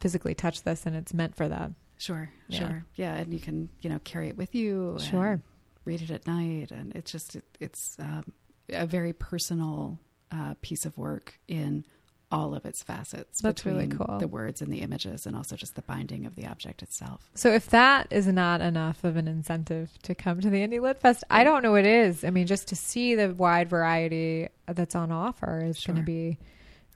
physically 0.00 0.34
touch 0.34 0.62
this, 0.62 0.86
and 0.86 0.94
it's 0.94 1.14
meant 1.14 1.34
for 1.34 1.48
that. 1.48 1.70
sure, 1.98 2.30
Yeah. 2.48 2.58
sure, 2.58 2.84
yeah, 2.94 3.14
and 3.14 3.32
you 3.32 3.40
can 3.40 3.68
you 3.80 3.88
know 3.90 3.98
carry 4.04 4.28
it 4.28 4.36
with 4.36 4.54
you. 4.54 4.98
Sure. 5.00 5.40
read 5.84 6.02
it 6.02 6.10
at 6.10 6.26
night, 6.26 6.70
and 6.70 6.94
it's 6.94 7.10
just 7.12 7.36
it, 7.36 7.44
it's 7.60 7.96
um, 7.98 8.24
a 8.70 8.86
very 8.86 9.12
personal 9.12 9.98
uh, 10.32 10.54
piece 10.62 10.84
of 10.86 10.96
work 10.98 11.38
in 11.48 11.84
all 12.30 12.54
of 12.54 12.64
its 12.64 12.82
facets. 12.82 13.40
That's 13.40 13.64
really 13.64 13.86
cool. 13.86 14.18
The 14.18 14.28
words 14.28 14.60
and 14.60 14.72
the 14.72 14.78
images, 14.78 15.26
and 15.26 15.36
also 15.36 15.56
just 15.56 15.74
the 15.74 15.82
binding 15.82 16.26
of 16.26 16.34
the 16.36 16.46
object 16.46 16.82
itself. 16.82 17.30
So 17.34 17.52
if 17.52 17.68
that 17.70 18.08
is 18.10 18.26
not 18.26 18.60
enough 18.60 19.04
of 19.04 19.16
an 19.16 19.28
incentive 19.28 19.90
to 20.02 20.14
come 20.14 20.40
to 20.40 20.50
the 20.50 20.66
Indie 20.66 20.80
Lit 20.80 21.00
Fest, 21.00 21.24
I 21.30 21.44
don't 21.44 21.62
know 21.62 21.72
what 21.72 21.86
is. 21.86 22.24
I 22.24 22.30
mean, 22.30 22.46
just 22.46 22.68
to 22.68 22.76
see 22.76 23.14
the 23.14 23.32
wide 23.34 23.68
variety 23.68 24.48
that's 24.66 24.94
on 24.94 25.12
offer 25.12 25.62
is 25.64 25.84
going 25.84 25.96
to 25.96 26.02
be 26.02 26.38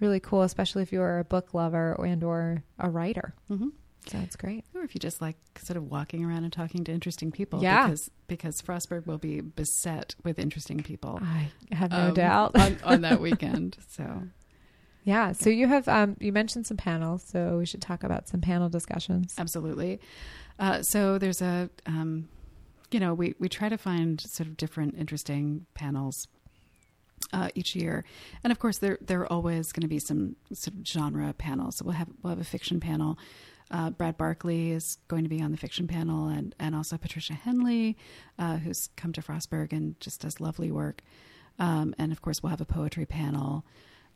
really 0.01 0.21
cool, 0.21 0.43
especially 0.43 0.83
if 0.83 0.93
you're 0.93 1.19
a 1.19 1.25
book 1.25 1.55
lover 1.55 1.93
and 2.05 2.23
or 2.25 2.63
a 2.79 2.89
writer. 2.89 3.35
Mm-hmm. 3.51 3.69
So 4.09 4.19
it's 4.19 4.37
great. 4.37 4.65
Or 4.75 4.83
if 4.83 4.95
you 4.95 4.99
just 4.99 5.21
like 5.21 5.37
sort 5.59 5.77
of 5.77 5.91
walking 5.91 6.25
around 6.25 6.45
and 6.45 6.53
talking 6.53 6.83
to 6.85 6.93
interesting 6.93 7.31
people. 7.31 7.63
Yeah. 7.63 7.87
Because, 7.87 8.11
because 8.27 8.63
Frostburg 8.63 9.07
will 9.07 9.19
be 9.19 9.41
beset 9.41 10.15
with 10.25 10.39
interesting 10.39 10.83
people 10.83 11.21
I 11.23 11.51
have 11.75 11.91
no 11.91 12.09
um, 12.09 12.15
doubt. 12.15 12.59
on, 12.59 12.79
on 12.85 13.01
that 13.03 13.21
weekend. 13.21 13.77
So, 13.91 14.23
Yeah. 15.09 15.33
So 15.33 15.49
you 15.49 15.69
have 15.69 15.89
um, 15.89 16.19
you 16.21 16.35
mentioned 16.35 16.67
some 16.67 16.77
panels, 16.77 17.25
so 17.27 17.57
we 17.57 17.65
should 17.65 17.81
talk 17.81 18.05
about 18.05 18.29
some 18.29 18.43
panel 18.43 18.69
discussions. 18.69 19.35
Absolutely. 19.39 20.01
Uh, 20.59 20.83
so 20.83 21.17
there's 21.17 21.41
a, 21.41 21.71
um, 21.87 22.29
you 22.91 23.01
know, 23.01 23.15
we 23.15 23.35
we 23.39 23.49
try 23.49 23.71
to 23.71 23.79
find 23.79 24.21
sort 24.21 24.47
of 24.47 24.59
different 24.59 24.97
interesting 24.99 25.65
panels 25.73 26.29
uh, 27.33 27.49
each 27.55 27.75
year, 27.75 28.05
and 28.45 28.51
of 28.51 28.59
course 28.59 28.79
there 28.79 28.99
there 29.01 29.21
are 29.21 29.33
always 29.33 29.73
going 29.73 29.81
to 29.81 29.89
be 29.89 29.99
some 29.99 30.37
sort 30.53 30.77
of 30.77 30.87
genre 30.87 31.33
panels. 31.33 31.77
So 31.77 31.87
we'll 31.87 31.95
have 31.95 32.09
we'll 32.23 32.33
have 32.33 32.41
a 32.41 32.45
fiction 32.45 32.79
panel. 32.79 33.19
Uh, 33.71 33.89
Brad 33.89 34.19
Barkley 34.19 34.73
is 34.73 34.99
going 35.09 35.23
to 35.23 35.31
be 35.31 35.41
on 35.41 35.53
the 35.53 35.57
fiction 35.57 35.89
panel, 35.89 36.29
and 36.29 36.55
and 36.61 36.75
also 36.75 36.99
Patricia 36.99 37.33
Henley, 37.33 37.97
uh, 38.39 38.59
who's 38.59 38.91
come 38.97 39.15
to 39.15 39.23
Frostburg 39.23 39.73
and 39.73 39.99
just 40.01 40.21
does 40.21 40.39
lovely 40.39 40.71
work. 40.71 41.01
Um, 41.59 41.95
and 41.97 42.13
of 42.13 42.21
course, 42.21 42.43
we'll 42.43 42.51
have 42.51 42.61
a 42.61 42.67
poetry 42.67 43.07
panel. 43.07 43.65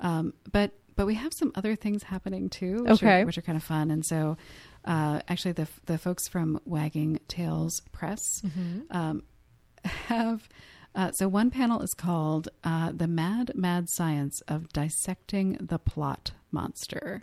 Um, 0.01 0.35
but 0.51 0.73
but 0.97 1.07
we 1.07 1.15
have 1.15 1.33
some 1.33 1.53
other 1.55 1.75
things 1.77 2.03
happening 2.05 2.49
too, 2.51 2.85
which 2.85 3.03
Okay. 3.03 3.23
are, 3.23 3.27
which 3.27 3.39
are 3.39 3.43
kind 3.43 3.57
of 3.57 3.65
fun. 3.65 3.91
And 3.91 4.05
so, 4.05 4.37
uh, 4.85 5.21
actually, 5.29 5.53
the 5.53 5.69
the 5.87 5.99
folks 5.99 6.29
from 6.29 6.61
Wagging 6.65 7.21
Tails 7.29 7.81
Press 7.93 8.43
um, 8.91 9.23
have. 9.85 10.49
Uh, 10.95 11.11
so 11.13 11.27
one 11.27 11.51
panel 11.51 11.81
is 11.81 11.95
called 11.95 12.49
uh, 12.65 12.93
"The 12.95 13.07
Mad 13.09 13.53
Mad 13.55 13.89
Science 13.89 14.43
of 14.49 14.69
Dissecting 14.75 15.57
the 15.61 15.79
Plot 15.79 16.33
Monster." 16.51 17.23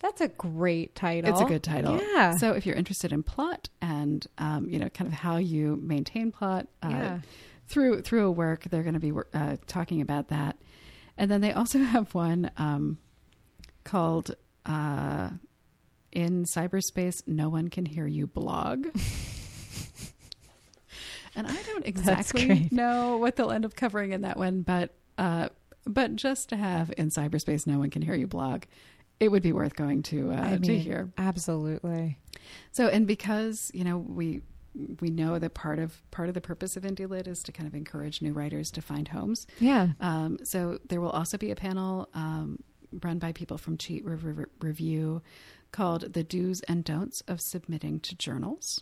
That's 0.00 0.20
a 0.20 0.28
great 0.28 0.94
title. 0.94 1.30
It's 1.30 1.40
a 1.40 1.46
good 1.46 1.62
title. 1.62 1.98
Yeah. 1.98 2.36
So 2.36 2.52
if 2.52 2.66
you're 2.66 2.76
interested 2.76 3.10
in 3.10 3.22
plot 3.22 3.70
and 3.80 4.26
um, 4.36 4.68
you 4.68 4.78
know 4.78 4.90
kind 4.90 5.08
of 5.08 5.14
how 5.14 5.38
you 5.38 5.76
maintain 5.82 6.30
plot 6.30 6.66
uh, 6.82 6.88
Yeah. 6.90 7.20
through 7.68 8.02
through 8.02 8.26
a 8.26 8.30
work, 8.30 8.64
they're 8.64 8.82
going 8.82 9.00
to 9.00 9.00
be 9.00 9.12
uh, 9.32 9.56
talking 9.66 10.02
about 10.02 10.28
that. 10.28 10.58
And 11.16 11.30
then 11.30 11.40
they 11.40 11.52
also 11.52 11.78
have 11.82 12.14
one 12.14 12.50
um, 12.56 12.98
called 13.84 14.34
uh, 14.66 15.30
"In 16.12 16.44
Cyberspace, 16.44 17.26
No 17.26 17.48
One 17.48 17.68
Can 17.68 17.86
Hear 17.86 18.06
You" 18.06 18.26
blog. 18.26 18.86
and 21.36 21.46
I 21.46 21.62
don't 21.62 21.86
exactly 21.86 22.68
know 22.70 23.16
what 23.18 23.36
they'll 23.36 23.50
end 23.50 23.64
up 23.64 23.74
covering 23.76 24.12
in 24.12 24.22
that 24.22 24.36
one, 24.36 24.62
but 24.62 24.94
uh, 25.18 25.48
but 25.86 26.16
just 26.16 26.48
to 26.50 26.56
have 26.56 26.92
"In 26.96 27.10
Cyberspace, 27.10 27.66
No 27.66 27.78
One 27.78 27.90
Can 27.90 28.02
Hear 28.02 28.14
You" 28.14 28.26
blog. 28.26 28.64
It 29.20 29.28
would 29.28 29.44
be 29.44 29.52
worth 29.52 29.76
going 29.76 30.02
to 30.04 30.32
uh, 30.32 30.54
I 30.54 30.56
to 30.56 30.78
hear. 30.78 31.12
Absolutely. 31.16 32.18
So, 32.72 32.88
and 32.88 33.06
because 33.06 33.70
you 33.72 33.84
know 33.84 33.96
we 33.96 34.42
we 35.00 35.10
know 35.10 35.38
that 35.38 35.54
part 35.54 35.78
of 35.78 36.02
part 36.10 36.28
of 36.28 36.34
the 36.34 36.40
purpose 36.40 36.76
of 36.76 36.82
Indie 36.82 37.08
Lit 37.08 37.26
is 37.26 37.42
to 37.44 37.52
kind 37.52 37.66
of 37.66 37.74
encourage 37.74 38.20
new 38.20 38.32
writers 38.32 38.70
to 38.72 38.82
find 38.82 39.08
homes. 39.08 39.46
Yeah. 39.60 39.88
Um, 40.00 40.38
so 40.42 40.78
there 40.88 41.00
will 41.00 41.10
also 41.10 41.38
be 41.38 41.50
a 41.50 41.56
panel 41.56 42.08
um, 42.14 42.62
run 43.02 43.18
by 43.18 43.32
people 43.32 43.58
from 43.58 43.76
Cheat 43.76 44.04
Re- 44.04 44.46
Review 44.60 45.22
called 45.72 46.12
"The 46.12 46.24
Do's 46.24 46.60
and 46.62 46.84
Don'ts 46.84 47.22
of 47.28 47.40
Submitting 47.40 48.00
to 48.00 48.16
Journals." 48.16 48.80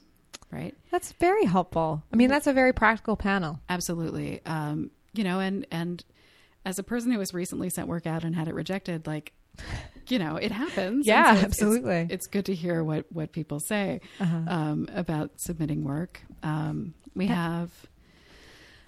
Right? 0.50 0.74
That's 0.90 1.12
very 1.12 1.46
helpful. 1.46 2.02
I 2.12 2.16
mean, 2.16 2.28
that's 2.28 2.46
a 2.46 2.52
very 2.52 2.72
practical 2.74 3.16
panel. 3.16 3.60
Absolutely. 3.70 4.40
Um, 4.44 4.90
you 5.14 5.24
know, 5.24 5.40
and 5.40 5.66
and 5.70 6.04
as 6.64 6.78
a 6.78 6.82
person 6.82 7.10
who 7.10 7.18
was 7.18 7.34
recently 7.34 7.70
sent 7.70 7.88
work 7.88 8.06
out 8.06 8.24
and 8.24 8.34
had 8.36 8.48
it 8.48 8.54
rejected, 8.54 9.06
like 9.06 9.32
you 10.08 10.18
know, 10.18 10.36
it 10.36 10.52
happens. 10.52 11.06
Yeah, 11.06 11.36
so 11.36 11.44
absolutely. 11.44 11.96
It's, 12.00 12.12
it's 12.12 12.26
good 12.26 12.46
to 12.46 12.54
hear 12.54 12.82
what 12.84 13.06
what 13.12 13.32
people 13.32 13.60
say 13.60 14.00
Uh-huh. 14.20 14.36
um, 14.48 14.88
about 14.94 15.40
submitting 15.40 15.84
work. 15.84 16.20
Um, 16.42 16.94
we 17.14 17.26
Yeah. 17.26 17.34
have 17.60 17.70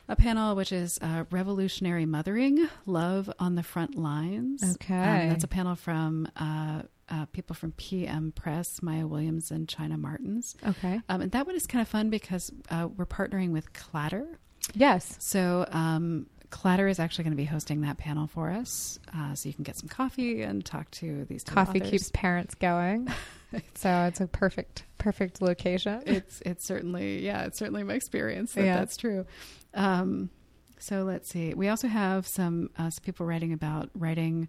a 0.09 0.16
panel 0.16 0.54
which 0.54 0.71
is 0.73 0.99
uh, 1.00 1.25
revolutionary 1.30 2.04
mothering, 2.04 2.68
love 2.85 3.30
on 3.38 3.54
the 3.54 3.62
front 3.62 3.94
lines. 3.97 4.62
Okay. 4.75 4.94
Um, 4.94 5.28
that's 5.30 5.44
a 5.44 5.49
panel 5.49 5.76
from 5.76 6.28
uh, 6.37 6.83
uh, 7.09 7.25
people 7.26 7.54
from 7.54 7.73
PM 7.73 8.33
Press, 8.33 8.80
Mai'a 8.80 9.09
Williams 9.09 9.50
and 9.50 9.66
China 9.68 9.97
Martens. 9.97 10.56
Okay. 10.66 11.00
Um, 11.09 11.21
and 11.23 11.33
that 11.33 11.47
one 11.47 11.54
is 11.56 11.66
kind 11.66 11.80
of 11.80 11.88
fun 11.88 12.11
because 12.11 12.50
uh, 12.71 12.88
we're 12.97 13.06
partnering 13.06 13.50
with 13.50 13.73
Clatter. 13.73 14.38
Yes. 14.75 15.16
So 15.21 15.66
um, 15.71 16.26
Clatter 16.54 16.87
is 16.87 17.00
actually 17.00 17.25
going 17.25 17.32
to 17.32 17.37
be 17.37 17.44
hosting 17.46 17.80
that 17.80 17.99
panel 17.99 18.28
for 18.28 18.49
us, 18.50 18.99
uh, 19.14 19.34
so 19.34 19.49
you 19.49 19.52
can 19.54 19.64
get 19.64 19.76
some 19.76 19.88
coffee 19.88 20.42
and 20.42 20.64
talk 20.64 20.88
to 20.92 21.25
these 21.25 21.42
Coffee 21.42 21.80
authors. 21.80 21.90
keeps 21.90 22.11
parents 22.14 22.54
going. 22.54 23.08
so 23.75 23.90
it's 24.04 24.20
a 24.20 24.28
perfect, 24.28 24.84
perfect 24.99 25.42
location. 25.42 26.02
it's 26.06 26.40
it's 26.46 26.64
certainly 26.64 27.25
yeah 27.25 27.42
it's 27.44 27.58
certainly 27.58 27.82
my 27.82 27.94
experience 27.94 28.52
that 28.54 28.64
Yeah. 28.64 28.76
that's 28.78 28.96
true 28.96 29.26
um 29.75 30.30
so 30.78 31.02
let's 31.02 31.28
see 31.28 31.54
we 31.54 31.68
also 31.68 31.88
have 31.88 32.26
some 32.26 32.70
uh, 32.78 32.88
some 32.90 33.02
people 33.04 33.26
writing 33.26 33.52
about 33.52 33.90
writing 33.94 34.49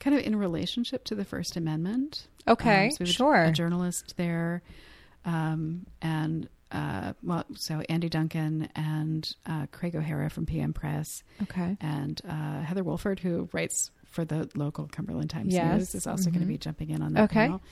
kind 0.00 0.16
of 0.16 0.22
in 0.22 0.36
relationship 0.36 1.04
to 1.04 1.14
the 1.14 1.24
first 1.24 1.56
amendment 1.56 2.28
Okay, 2.46 2.86
Um, 2.86 2.90
so 2.92 2.96
we 3.00 3.06
have 3.06 3.10
a- 3.10 3.12
sure. 3.16 3.42
a 3.44 3.52
journalist 3.52 4.14
there 4.16 4.62
um 5.24 5.86
and 6.02 6.48
uh 6.72 7.12
well 7.22 7.44
so 7.54 7.80
andy 7.88 8.08
duncan 8.08 8.68
and 8.76 9.34
uh 9.46 9.66
craig 9.72 9.96
o'hara 9.96 10.28
from 10.28 10.44
pm 10.46 10.72
press 10.72 11.22
okay. 11.42 11.76
and 11.80 12.20
uh 12.28 12.60
heather 12.60 12.84
wolford 12.84 13.18
who 13.20 13.48
writes 13.52 13.90
for 14.04 14.24
the 14.24 14.48
local 14.54 14.86
cumberland 14.86 15.30
times 15.30 15.52
Yes. 15.54 15.78
news 15.78 15.94
is 15.94 16.06
also 16.06 16.30
going 16.30 16.40
Mhm. 16.40 16.46
to 16.46 16.48
be 16.48 16.58
jumping 16.58 16.90
in 16.90 17.00
on 17.02 17.12
that 17.14 17.24
Okay. 17.24 17.34
panel 17.46 17.62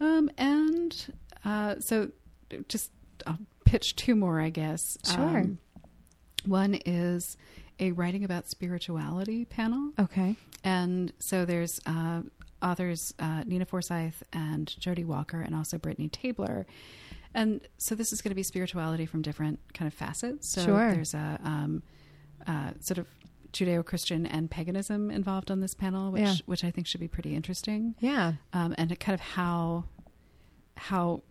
um, 0.00 0.28
and 0.36 1.14
uh, 1.44 1.76
so 1.78 2.10
just 2.68 2.90
I'll 3.26 3.38
pitch 3.64 3.94
two 3.94 4.16
more, 4.16 4.40
I 4.40 4.50
guess. 4.50 4.98
Sure. 5.06 5.38
Um, 5.38 5.58
one 6.44 6.74
is 6.84 7.36
a 7.78 7.92
writing 7.92 8.24
about 8.24 8.48
spirituality 8.48 9.44
panel. 9.44 9.92
Okay. 9.98 10.34
And 10.64 11.12
so 11.20 11.44
there's 11.44 11.80
uh, 11.86 12.22
authors 12.60 13.14
uh, 13.20 13.44
Nina 13.46 13.66
Forsyth 13.66 14.22
and 14.32 14.66
Jody 14.80 15.04
Walker, 15.04 15.40
and 15.40 15.54
also 15.54 15.78
Brittany 15.78 16.08
Tabler. 16.08 16.66
And 17.34 17.60
so 17.78 17.94
this 17.94 18.12
is 18.12 18.22
going 18.22 18.30
to 18.30 18.34
be 18.36 18.42
spirituality 18.42 19.06
from 19.06 19.22
different 19.22 19.58
kind 19.74 19.86
of 19.86 19.94
facets. 19.94 20.48
So 20.48 20.64
Sure. 20.64 20.92
there's 20.94 21.14
a 21.14 21.38
um, 21.42 21.82
uh, 22.46 22.72
sort 22.80 22.98
of 22.98 23.06
Judeo-Christian 23.52 24.26
and 24.26 24.50
paganism 24.50 25.10
involved 25.10 25.50
on 25.50 25.60
this 25.60 25.74
panel, 25.74 26.10
which 26.12 26.22
Yeah. 26.22 26.34
which 26.46 26.64
I 26.64 26.70
think 26.70 26.86
should 26.86 27.00
be 27.00 27.08
pretty 27.08 27.34
interesting 27.34 27.94
Yeah. 28.00 28.34
um, 28.52 28.74
and 28.78 28.98
kind 29.00 29.14
of 29.14 29.20
how 29.20 29.84
how 30.76 31.22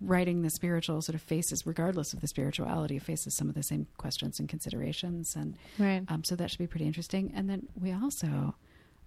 writing 0.00 0.42
the 0.42 0.50
spiritual 0.50 1.02
sort 1.02 1.14
of 1.14 1.22
faces, 1.22 1.66
regardless 1.66 2.12
of 2.14 2.20
the 2.20 2.26
spirituality, 2.26 2.98
faces 2.98 3.34
some 3.34 3.48
of 3.48 3.54
the 3.54 3.62
same 3.62 3.86
questions 3.98 4.40
and 4.40 4.48
considerations, 4.48 5.36
and 5.36 5.56
Right. 5.78 6.02
um, 6.08 6.24
so 6.24 6.34
that 6.36 6.50
should 6.50 6.58
be 6.58 6.66
pretty 6.66 6.86
interesting. 6.86 7.30
And 7.34 7.48
then 7.48 7.68
we 7.78 7.92
also 7.92 8.54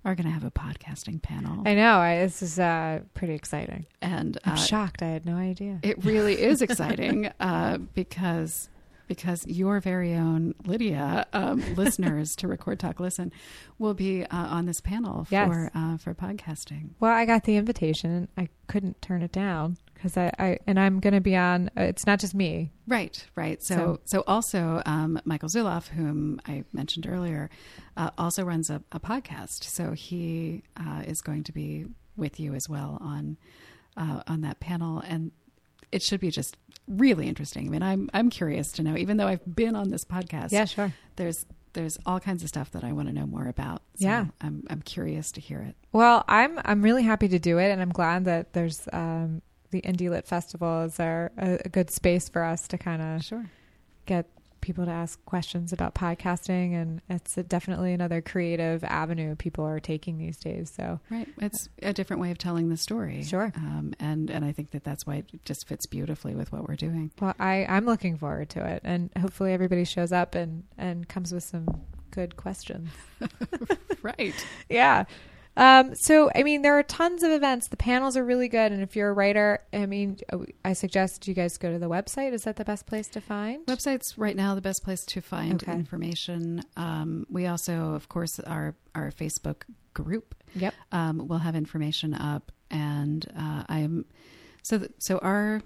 are 0.05 0.15
going 0.15 0.25
to 0.25 0.31
have 0.31 0.43
a 0.45 0.51
podcasting 0.51 1.21
panel, 1.21 1.61
I 1.67 1.75
know. 1.75 1.97
I, 1.97 2.19
this 2.19 2.41
is 2.41 2.57
uh, 2.59 3.01
pretty 3.13 3.33
exciting. 3.33 3.85
and 4.01 4.37
I'm 4.45 4.53
uh, 4.53 4.55
shocked. 4.55 5.03
I 5.03 5.07
had 5.07 5.25
no 5.25 5.35
idea. 5.35 5.79
it 5.83 6.03
really 6.05 6.41
is 6.41 6.61
exciting 6.61 7.29
uh, 7.39 7.77
because 7.93 8.69
because 9.07 9.45
your 9.47 9.79
very 9.79 10.13
own 10.13 10.53
Lydia 10.65 11.25
um, 11.33 11.63
listeners 11.75 12.35
to 12.37 12.47
Record 12.47 12.79
Talk 12.79 12.99
Listen 12.99 13.31
will 13.79 13.95
be 13.95 14.23
uh, 14.23 14.27
on 14.37 14.67
this 14.67 14.79
panel 14.81 15.25
Yes. 15.31 15.47
for 15.47 15.71
uh, 15.75 15.97
for 15.97 16.13
podcasting. 16.13 16.91
Well, 16.99 17.11
I 17.11 17.25
got 17.25 17.43
the 17.43 17.55
invitation. 17.57 18.27
I 18.37 18.49
couldn't 18.67 19.01
turn 19.01 19.21
it 19.23 19.31
down 19.31 19.77
because 19.99 20.15
I, 20.17 20.31
I 20.39 20.59
and 20.65 20.79
I'm 20.79 20.99
going 21.01 21.13
to 21.13 21.19
be 21.21 21.35
on. 21.35 21.69
uh, 21.77 21.81
It's 21.83 22.05
not 22.07 22.19
just 22.19 22.33
me. 22.33 22.71
Right, 22.87 23.21
right. 23.35 23.61
So, 23.61 23.75
So- 23.75 23.99
so, 24.05 24.23
also 24.27 24.81
um, 24.85 25.19
Michael 25.25 25.49
Zuloff, 25.49 25.89
whom 25.89 26.39
I 26.47 26.63
mentioned 26.73 27.05
earlier, 27.07 27.49
uh, 27.97 28.11
also 28.17 28.43
runs 28.43 28.69
a, 28.69 28.81
a 28.91 28.99
podcast. 28.99 29.63
So 29.65 29.91
he 29.91 30.63
uh, 30.77 31.03
is 31.05 31.21
going 31.21 31.43
to 31.43 31.51
be 31.51 31.85
with 32.15 32.39
you 32.39 32.53
as 32.55 32.67
well 32.69 32.97
on 33.01 33.37
uh, 33.97 34.21
on 34.27 34.41
that 34.41 34.59
panel, 34.59 34.99
and 35.05 35.31
it 35.91 36.01
should 36.01 36.19
be 36.21 36.31
just 36.31 36.55
really 36.87 37.27
interesting. 37.27 37.67
I 37.67 37.69
mean, 37.69 37.83
I'm 37.83 38.09
I'm 38.13 38.29
curious 38.29 38.71
to 38.73 38.83
know, 38.83 38.95
even 38.97 39.17
though 39.17 39.27
I've 39.27 39.55
been 39.55 39.75
on 39.75 39.89
this 39.89 40.05
podcast. 40.05 40.51
Yeah, 40.51 40.65
sure. 40.65 40.93
there's 41.17 41.45
there's 41.73 41.99
all 42.05 42.19
kinds 42.19 42.41
of 42.41 42.49
stuff 42.49 42.71
that 42.71 42.83
I 42.83 42.93
want 42.93 43.09
to 43.09 43.13
know 43.13 43.27
more 43.27 43.47
about. 43.47 43.83
So 43.95 44.05
Yeah. 44.07 44.25
I'm 44.41 44.63
I'm 44.69 44.81
curious 44.81 45.31
to 45.33 45.41
hear 45.41 45.59
it. 45.61 45.75
Well, 45.91 46.23
I'm 46.27 46.59
I'm 46.65 46.81
really 46.81 47.03
happy 47.03 47.27
to 47.27 47.39
do 47.39 47.57
it, 47.59 47.69
and 47.71 47.81
I'm 47.81 47.91
glad 47.91 48.25
that 48.25 48.53
there's 48.53 48.87
um, 48.91 49.41
the 49.71 49.81
Indie 49.81 50.09
Lit 50.09 50.25
Festival 50.27 50.81
is 50.83 50.99
a, 50.99 51.29
a 51.37 51.69
good 51.69 51.89
space 51.91 52.29
for 52.29 52.43
us 52.43 52.67
to 52.69 52.77
kind 52.77 53.01
of 53.01 53.23
Sure. 53.23 53.45
get 54.05 54.25
people 54.61 54.83
to 54.85 54.91
ask 54.91 55.23
questions 55.23 55.71
about 55.71 55.95
podcasting, 55.95 56.73
and 56.73 57.01
it's 57.09 57.37
a, 57.37 57.43
definitely 57.43 57.93
another 57.93 58.21
creative 58.21 58.83
avenue 58.83 59.33
people 59.35 59.63
are 59.65 59.79
taking 59.79 60.17
these 60.17 60.37
days. 60.37 60.69
So 60.75 60.99
Right. 61.09 61.29
It's 61.37 61.69
a 61.81 61.93
different 61.93 62.21
way 62.21 62.29
of 62.31 62.37
telling 62.37 62.67
the 62.67 62.75
story. 62.75 63.23
Sure. 63.23 63.53
Um, 63.55 63.93
and 64.01 64.29
and 64.29 64.43
I 64.43 64.51
think 64.51 64.71
that 64.71 64.83
that's 64.83 65.07
why 65.07 65.15
it 65.17 65.45
just 65.45 65.65
fits 65.67 65.85
beautifully 65.85 66.35
with 66.35 66.51
what 66.51 66.67
we're 66.67 66.75
doing. 66.75 67.11
Well, 67.21 67.35
I, 67.39 67.65
I'm 67.69 67.85
looking 67.85 68.17
forward 68.17 68.49
to 68.49 68.65
it, 68.65 68.81
and 68.83 69.09
hopefully 69.17 69.53
everybody 69.53 69.85
shows 69.85 70.11
up 70.11 70.35
and, 70.35 70.63
and 70.77 71.07
comes 71.07 71.31
with 71.33 71.43
some 71.43 71.65
good 72.11 72.35
questions. 72.35 72.89
right. 74.01 74.33
Yeah. 74.69 75.05
Um, 75.59 75.93
so, 75.93 76.31
I 76.33 76.43
mean, 76.43 76.61
there 76.61 76.79
are 76.79 76.83
tons 76.83 77.21
of 77.21 77.31
events. 77.31 77.67
The 77.67 77.77
panels 77.77 78.15
are 78.15 78.23
really 78.23 78.47
good, 78.47 78.71
and 78.71 78.81
if 78.81 78.95
you're 78.95 79.09
a 79.09 79.13
writer, 79.13 79.59
I 79.73 79.85
mean, 79.85 80.17
I 80.63 80.71
suggest 80.73 81.27
you 81.27 81.33
guys 81.33 81.57
go 81.57 81.71
to 81.71 81.77
the 81.77 81.89
website. 81.89 82.31
Is 82.33 82.43
that 82.45 82.55
the 82.55 82.63
best 82.63 82.85
place 82.85 83.09
to 83.09 83.19
find? 83.21 83.65
Website's 83.65 84.17
right 84.17 84.35
now 84.35 84.55
the 84.55 84.61
best 84.61 84.83
place 84.83 85.05
to 85.07 85.21
find 85.21 85.61
Okay. 85.61 85.73
information. 85.73 86.63
Um, 86.77 87.25
we 87.29 87.45
also, 87.45 87.93
of 87.93 88.07
course, 88.09 88.39
our 88.39 88.75
our 88.95 89.11
Facebook 89.11 89.63
group. 89.93 90.33
Yep. 90.55 90.73
Um, 90.93 91.27
we'll 91.27 91.39
have 91.39 91.55
information 91.55 92.13
up, 92.13 92.51
and 92.71 93.25
uh, 93.37 93.63
I'm 93.67 94.05
so 94.63 94.77
th- 94.79 94.91
so 94.97 95.17
our 95.19 95.61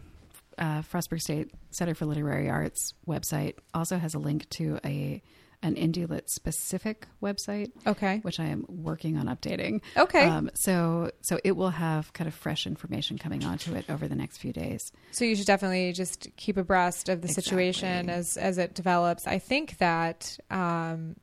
uh, 0.57 0.81
Frostburg 0.81 1.21
State 1.21 1.51
Center 1.71 1.93
for 1.93 2.05
Literary 2.05 2.49
Arts 2.49 2.93
website 3.07 3.55
also 3.73 3.97
has 3.97 4.13
a 4.15 4.19
link 4.19 4.49
to 4.51 4.79
a 4.83 5.21
an 5.63 5.75
indie 5.75 6.07
lit 6.07 6.29
specific 6.29 7.07
website 7.21 7.71
Okay. 7.87 8.19
which 8.23 8.39
I 8.39 8.45
am 8.45 8.65
working 8.67 9.17
on 9.17 9.25
updating. 9.27 9.81
Okay. 9.97 10.25
Um, 10.25 10.49
so 10.53 11.09
so 11.21 11.39
it 11.43 11.53
will 11.55 11.69
have 11.71 12.11
kind 12.13 12.27
of 12.27 12.33
fresh 12.33 12.67
information 12.67 13.17
coming 13.17 13.43
onto 13.45 13.73
it 13.75 13.85
over 13.89 14.07
the 14.07 14.15
next 14.15 14.37
few 14.37 14.53
days. 14.53 14.91
So 15.11 15.25
you 15.25 15.35
should 15.35 15.47
definitely 15.47 15.93
just 15.93 16.27
keep 16.35 16.57
abreast 16.57 17.09
of 17.09 17.21
the 17.21 17.27
situation 17.29 18.09
as 18.09 18.37
as 18.37 18.57
it 18.57 18.73
develops. 18.75 19.25
I 19.25 19.39
think 19.39 19.77
that 19.77 20.37
um, 20.51 21.15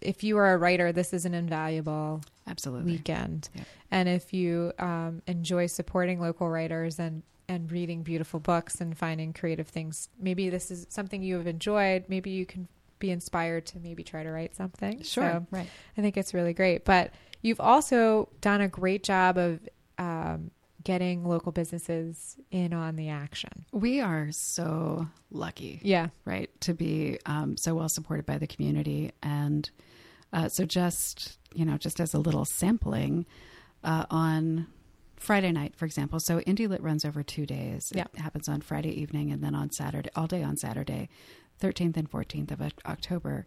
if 0.00 0.22
you 0.22 0.36
are 0.38 0.52
a 0.54 0.58
writer, 0.58 0.92
this 0.92 1.12
is 1.12 1.24
an 1.24 1.34
invaluable 1.34 2.20
Absolutely. 2.46 2.92
weekend, 2.92 3.48
Yep. 3.54 3.66
and 3.90 4.08
if 4.08 4.32
you 4.34 4.72
um, 4.78 5.22
enjoy 5.26 5.66
supporting 5.66 6.20
local 6.20 6.48
writers 6.48 6.98
and 6.98 7.22
and 7.48 7.70
reading 7.72 8.02
beautiful 8.02 8.40
books 8.40 8.80
and 8.80 8.96
finding 8.96 9.32
creative 9.34 9.68
things, 9.68 10.08
maybe 10.18 10.48
this 10.48 10.70
is 10.70 10.86
something 10.90 11.22
you 11.22 11.36
have 11.36 11.46
enjoyed. 11.46 12.04
Maybe 12.08 12.30
you 12.30 12.46
can 12.46 12.68
be 12.98 13.10
inspired 13.10 13.66
to 13.66 13.78
maybe 13.80 14.02
try 14.02 14.22
to 14.22 14.30
write 14.30 14.54
something. 14.54 15.02
Sure. 15.02 15.24
So 15.32 15.46
right. 15.50 15.68
I 15.96 16.00
think 16.00 16.16
it's 16.16 16.32
really 16.34 16.52
great. 16.54 16.84
But 16.84 17.12
you've 17.42 17.60
also 17.60 18.28
done 18.40 18.60
a 18.60 18.68
great 18.68 19.02
job 19.02 19.36
of 19.36 19.60
um, 19.98 20.50
getting 20.82 21.24
local 21.24 21.52
businesses 21.52 22.36
in 22.50 22.72
on 22.72 22.96
the 22.96 23.08
action. 23.08 23.64
We 23.72 24.00
are 24.00 24.30
so 24.32 25.08
lucky, 25.30 25.80
Yeah. 25.82 26.08
right, 26.24 26.50
to 26.60 26.74
be 26.74 27.18
um, 27.26 27.56
so 27.56 27.74
well 27.74 27.88
supported 27.88 28.26
by 28.26 28.38
the 28.38 28.46
community, 28.46 29.12
and 29.22 29.70
uh, 30.32 30.48
so 30.48 30.64
just 30.64 31.38
you 31.54 31.64
know, 31.64 31.76
just 31.78 32.00
as 32.00 32.14
a 32.14 32.18
little 32.18 32.44
sampling 32.44 33.26
uh, 33.82 34.06
on. 34.10 34.66
Friday 35.16 35.52
night, 35.52 35.74
for 35.74 35.86
example. 35.86 36.20
So 36.20 36.40
Indie 36.40 36.68
Lit 36.68 36.82
runs 36.82 37.02
over 37.02 37.22
two 37.22 37.46
days. 37.46 37.90
Yeah. 37.94 38.04
It 38.12 38.20
happens 38.20 38.46
on 38.46 38.60
Friday 38.60 38.90
evening 39.00 39.30
and 39.32 39.42
then 39.42 39.54
on 39.54 39.70
Saturday, 39.70 40.10
all 40.14 40.26
day 40.26 40.42
on 40.42 40.58
Saturday, 40.58 41.08
13th 41.60 41.96
and 41.96 42.10
14th 42.10 42.50
of 42.50 42.60
October. 42.86 43.46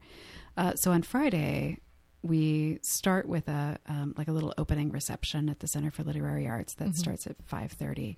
Uh, 0.56 0.74
so 0.76 0.92
on 0.92 1.02
Friday, 1.02 1.80
we 2.24 2.80
start 2.82 3.28
with 3.28 3.48
a 3.48 3.78
um, 3.88 4.14
like 4.18 4.28
a 4.28 4.32
little 4.32 4.54
opening 4.58 4.92
reception 4.92 5.50
at 5.50 5.60
the 5.60 5.68
Center 5.68 5.92
for 5.92 6.04
Literary 6.04 6.48
Arts 6.48 6.74
that 6.76 6.90
Mhm. 6.90 6.96
starts 6.96 7.28
at 7.28 7.38
5:30. 7.48 8.18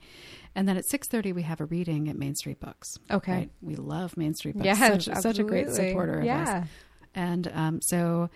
And 0.56 0.68
then 0.68 0.78
at 0.78 0.86
6:30 0.86 1.34
we 1.34 1.42
have 1.44 1.60
a 1.60 1.66
reading 1.66 2.08
at 2.10 2.18
Main 2.18 2.34
Street 2.36 2.60
Books. 2.60 2.98
Okay. 3.12 3.32
Right? 3.34 3.52
We 3.62 3.76
love 3.76 4.16
Main 4.18 4.34
Street 4.34 4.56
Books. 4.56 4.66
Yeah. 4.66 4.76
such, 4.76 5.10
such 5.22 5.38
a 5.40 5.44
great 5.44 5.70
supporter 5.70 6.20
of 6.22 6.28
us. 6.28 6.68
And 7.14 7.52
um, 7.54 7.82
so 7.82 8.30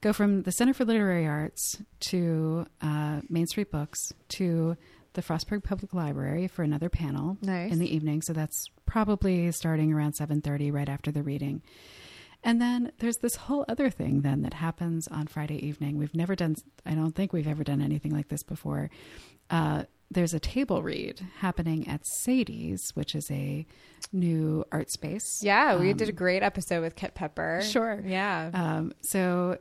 go 0.00 0.12
from 0.14 0.42
the 0.42 0.52
Center 0.52 0.72
for 0.72 0.84
Literary 0.86 1.26
Arts 1.26 1.80
to 2.00 2.66
uh, 2.80 3.20
Main 3.28 3.46
Street 3.46 3.70
Books 3.70 4.12
to 4.30 4.76
the 5.12 5.22
Frostburg 5.22 5.64
Public 5.64 5.92
Library 5.92 6.46
for 6.48 6.62
another 6.62 6.88
panel 6.88 7.36
Nice. 7.42 7.70
in 7.72 7.78
the 7.80 7.94
evening. 7.94 8.22
So 8.22 8.32
that's 8.32 8.66
probably 8.90 9.50
starting 9.52 9.92
around 9.92 10.14
7:30 10.14 10.70
right 10.72 10.88
after 10.88 11.10
the 11.12 11.22
reading. 11.22 11.62
And 12.42 12.60
then 12.60 12.90
there's 12.98 13.18
this 13.18 13.36
whole 13.36 13.64
other 13.68 13.90
thing 13.90 14.22
then 14.22 14.42
that 14.42 14.54
happens 14.54 15.06
on 15.08 15.26
Friday 15.26 15.64
evening. 15.64 15.96
We've 15.98 16.14
never 16.14 16.34
done 16.34 16.56
I 16.84 16.94
don't 16.94 17.14
think 17.14 17.32
we've 17.32 17.46
ever 17.46 17.62
done 17.64 17.80
anything 17.80 18.12
like 18.12 18.28
this 18.28 18.42
before. 18.42 18.90
Uh, 19.48 19.84
there's 20.10 20.34
a 20.34 20.40
table 20.40 20.82
read 20.82 21.20
happening 21.38 21.86
at 21.86 22.04
Sadie's, 22.04 22.90
which 22.96 23.14
is 23.14 23.30
a 23.30 23.64
new 24.12 24.64
art 24.72 24.90
space. 24.90 25.40
yeah. 25.42 25.76
We 25.76 25.92
Um, 25.92 25.96
did 25.96 26.08
a 26.08 26.12
great 26.12 26.42
episode 26.42 26.80
with 26.82 26.96
Kit 26.96 27.14
Pepper. 27.14 27.60
Sure. 27.62 28.02
Yeah. 28.04 28.50
Um, 28.52 28.92
so 29.02 29.58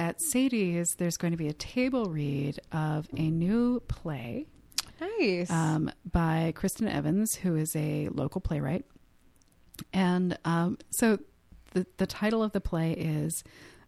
at 0.00 0.20
Sadie's, 0.20 0.96
there's 0.96 1.16
going 1.16 1.30
to 1.32 1.36
be 1.36 1.46
a 1.48 1.52
table 1.52 2.06
read 2.06 2.58
of 2.72 3.06
a 3.16 3.30
new 3.30 3.78
play 3.86 4.46
nice. 5.18 5.50
um, 5.50 5.90
by 6.10 6.52
Kristen 6.56 6.88
Evans, 6.88 7.36
who 7.36 7.56
is 7.56 7.74
a 7.76 8.08
local 8.08 8.40
playwright. 8.40 8.84
And 9.92 10.38
um, 10.44 10.78
so 10.90 11.18
the, 11.72 11.86
the 11.96 12.06
title 12.06 12.42
of 12.42 12.52
the 12.52 12.60
play 12.60 12.92
is 12.92 13.42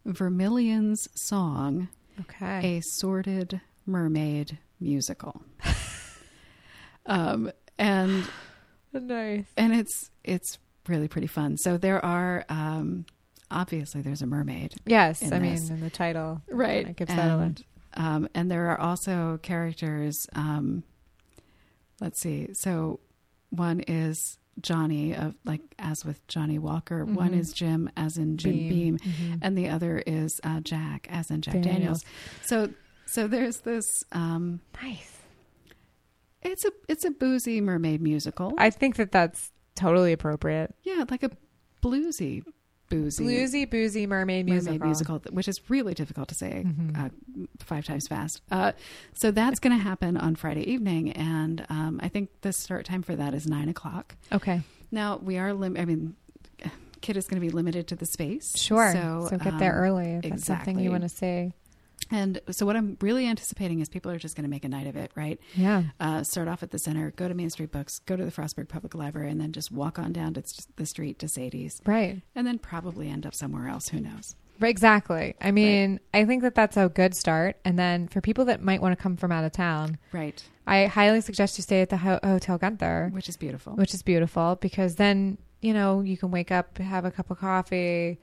Vermilion's 0.05 1.09
Song, 1.15 1.89
okay. 2.21 2.77
a 2.77 2.81
Sordid 2.83 3.61
Mermaid 3.87 4.59
Musical. 4.81 5.43
um, 7.07 7.51
and 7.79 8.25
nice. 8.93 9.47
and 9.57 9.75
it's 9.75 10.11
it's 10.23 10.59
really 10.89 11.09
pretty 11.09 11.27
fun. 11.27 11.57
So 11.57 11.77
there 11.77 12.05
are 12.05 12.45
um, 12.49 13.07
obviously 13.51 14.03
there's 14.03 14.23
a 14.23 14.27
mermaid, 14.27 14.75
Yes. 14.87 15.23
I 15.23 15.39
mean, 15.39 15.57
in 15.57 15.81
the 15.81 15.91
title. 15.91 16.43
right? 16.49 16.87
It 16.89 16.97
gives 16.97 17.15
that 17.15 17.29
and, 17.29 17.65
um, 17.95 18.29
and 18.35 18.51
there 18.51 18.71
are 18.71 18.81
also 18.81 19.39
characters. 19.43 20.27
Um, 20.35 20.83
let's 22.01 22.21
see. 22.21 22.49
So 22.55 23.01
one 23.51 23.81
is 23.81 24.39
Johnny 24.61 25.15
of 25.15 25.35
like 25.45 25.63
as 25.79 26.05
with 26.05 26.27
Johnnie 26.29 26.59
Walker. 26.61 27.05
One 27.05 27.31
Mhm. 27.33 27.39
is 27.39 27.53
Jim 27.53 27.91
as 27.97 28.17
in 28.19 28.37
Jim 28.37 28.53
Beam, 28.69 28.99
Mhm. 28.99 29.39
and 29.43 29.59
the 29.59 29.69
other 29.69 29.99
is 30.07 30.41
uh, 30.45 30.61
Jack 30.61 31.07
as 31.11 31.31
in 31.31 31.41
Jack 31.43 31.55
Daniels. 31.55 32.03
Daniels. 32.03 32.05
So 32.45 32.71
so 33.07 33.27
there's 33.29 33.59
this. 33.61 34.05
Um, 34.13 34.61
nice. 34.83 35.11
it's 36.43 36.65
a 36.65 36.71
it's 36.89 37.05
a 37.05 37.11
boozy 37.11 37.61
mermaid 37.61 38.01
musical. 38.03 38.53
I 38.59 38.71
think 38.71 38.97
that 38.97 39.11
that's 39.13 39.51
totally 39.75 40.13
appropriate. 40.13 40.75
yeah, 40.85 41.05
like 41.11 41.23
a 41.25 41.31
bluesy 41.83 42.45
boozy 42.89 43.25
Bluesy, 43.25 43.71
boozy 43.71 44.07
mermaid 44.07 44.47
musical. 44.47 44.73
mermaid 44.75 44.87
musical, 44.87 45.19
which 45.31 45.49
is 45.49 45.61
really 45.71 45.95
difficult 45.95 46.29
to 46.29 46.35
say 46.35 46.65
Mhm. 46.67 46.99
uh, 47.07 47.09
five 47.61 47.85
times 47.85 48.07
fast. 48.09 48.43
Uh, 48.51 48.73
so 49.15 49.31
that's 49.31 49.59
going 49.59 49.77
to 49.77 49.83
happen 49.83 50.17
on 50.17 50.35
Friday 50.37 50.69
evening, 50.71 51.13
and 51.13 51.65
um, 51.69 52.01
I 52.03 52.09
think 52.09 52.29
the 52.43 52.53
start 52.53 52.85
time 52.87 53.03
for 53.03 53.17
that 53.17 53.35
is 53.35 53.47
nine 53.47 53.69
o'clock. 53.69 54.17
Okay. 54.33 54.63
Now 54.91 55.17
we 55.17 55.39
are 55.39 55.53
lim- 55.53 55.77
I 55.77 55.85
mean, 55.85 56.15
Kid 57.01 57.17
is 57.19 57.27
going 57.27 57.41
to 57.41 57.47
be 57.47 57.51
limited 57.51 57.87
to 57.89 57.97
the 57.97 58.07
space. 58.07 58.57
Sure. 58.57 58.91
So, 58.93 59.27
So, 59.29 59.37
get 59.39 59.59
there 59.59 59.75
um, 59.75 59.85
early 59.85 60.11
if 60.13 60.23
that's 60.23 60.45
something 60.47 60.79
you 60.79 60.91
want 60.91 61.03
to 61.03 61.09
say. 61.11 61.53
And 62.11 62.41
so 62.51 62.67
what 62.67 62.77
I'm 62.77 62.97
really 63.01 63.27
anticipating 63.27 63.81
is 63.81 63.89
people 63.89 64.11
are 64.11 64.19
just 64.19 64.37
going 64.37 64.45
to 64.45 64.51
make 64.51 64.65
a 64.65 64.69
night 64.69 64.87
of 64.87 64.97
it, 64.97 65.11
right? 65.15 65.41
Yeah. 65.55 65.85
Uh, 65.99 66.23
start 66.23 66.49
off 66.49 66.63
at 66.63 66.71
the 66.71 66.79
center, 66.79 67.11
go 67.13 67.29
to 67.29 67.35
Main 67.35 67.51
Street 67.51 67.73
Books, 67.73 68.01
go 68.01 68.15
to 68.17 68.25
the 68.25 68.31
Frostburg 68.31 68.69
Public 68.69 68.95
Library, 68.95 69.31
and 69.31 69.41
then 69.41 69.53
just 69.53 69.73
walk 69.73 69.99
on 69.99 70.13
down 70.13 70.35
to 70.35 70.43
the 70.77 70.87
street 70.87 71.19
to 71.21 71.29
Sadie's, 71.29 71.81
Right. 71.87 72.21
and 72.35 72.47
then 72.47 72.59
probably 72.59 73.09
end 73.09 73.27
up 73.27 73.35
somewhere 73.35 73.69
else. 73.69 73.89
Who 73.89 74.01
knows? 74.01 74.37
Right, 74.61 74.69
Exactly. 74.69 75.35
I 75.41 75.51
mean, 75.51 75.99
I 76.13 76.25
think 76.25 76.43
that 76.43 76.55
that's 76.55 76.77
a 76.77 76.89
good 76.89 77.15
start. 77.17 77.57
And 77.65 77.77
then 77.79 78.07
for 78.07 78.21
people 78.21 78.45
that 78.45 78.63
might 78.63 78.81
want 78.81 78.97
to 78.97 79.03
come 79.03 79.17
from 79.17 79.33
out 79.33 79.45
of 79.45 79.51
town, 79.53 79.99
Right. 80.13 80.43
I 80.67 80.87
highly 80.87 81.21
suggest 81.23 81.59
you 81.59 81.63
stay 81.63 81.81
at 81.81 81.89
the 81.89 81.97
Ho- 81.97 82.21
Hotel 82.23 82.57
Gunter, 82.59 83.11
Which 83.13 83.29
is 83.29 83.37
beautiful. 83.37 83.73
which 83.75 83.93
is 83.95 84.03
beautiful 84.03 84.57
because 84.61 84.95
then, 84.95 85.39
you 85.61 85.75
know, 85.75 86.03
you 86.03 86.17
can 86.17 86.31
wake 86.31 86.53
up, 86.53 86.79
have 86.79 87.05
a 87.05 87.11
cup 87.11 87.31
of 87.33 87.39
coffee, 87.39 88.19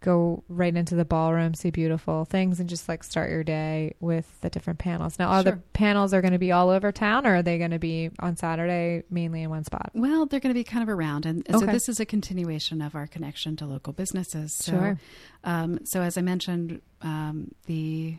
go 0.00 0.44
right 0.48 0.76
into 0.76 0.94
the 0.94 1.04
ballroom, 1.04 1.54
see 1.54 1.70
beautiful 1.70 2.24
things, 2.26 2.60
and 2.60 2.68
just 2.68 2.88
like 2.88 3.02
start 3.02 3.30
your 3.30 3.42
day 3.42 3.94
with 4.00 4.40
the 4.42 4.50
different 4.50 4.78
panels. 4.78 5.18
Now, 5.18 5.28
are 5.30 5.42
the 5.42 5.58
panels 5.72 6.12
are 6.12 6.20
going 6.20 6.32
to 6.34 6.38
be 6.38 6.52
all 6.52 6.68
over 6.70 6.92
town 6.92 7.26
or 7.26 7.36
are 7.36 7.42
they 7.42 7.58
going 7.58 7.70
to 7.70 7.78
be 7.78 8.10
on 8.20 8.36
Saturday 8.36 9.02
mainly 9.10 9.42
in 9.42 9.50
one 9.50 9.64
spot? 9.64 9.90
Well, 9.94 10.26
they're 10.26 10.40
going 10.40 10.54
to 10.54 10.58
be 10.58 10.64
kind 10.64 10.82
of 10.82 10.88
around, 10.88 11.26
and 11.26 11.44
so 11.50 11.56
Okay. 11.62 11.72
this 11.72 11.88
is 11.88 11.98
a 11.98 12.04
continuation 12.06 12.82
of 12.82 12.94
our 12.94 13.06
connection 13.06 13.56
to 13.56 13.66
local 13.66 13.92
businesses. 13.92 14.54
So, 14.54 14.72
Sure. 14.72 14.98
um, 15.44 15.78
so 15.84 16.02
as 16.02 16.16
I 16.18 16.20
mentioned, 16.20 16.80
um, 17.02 17.52
the 17.66 18.18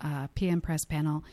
uh, 0.00 0.28
PM 0.34 0.60
Press 0.60 0.84
panel, 0.84 1.24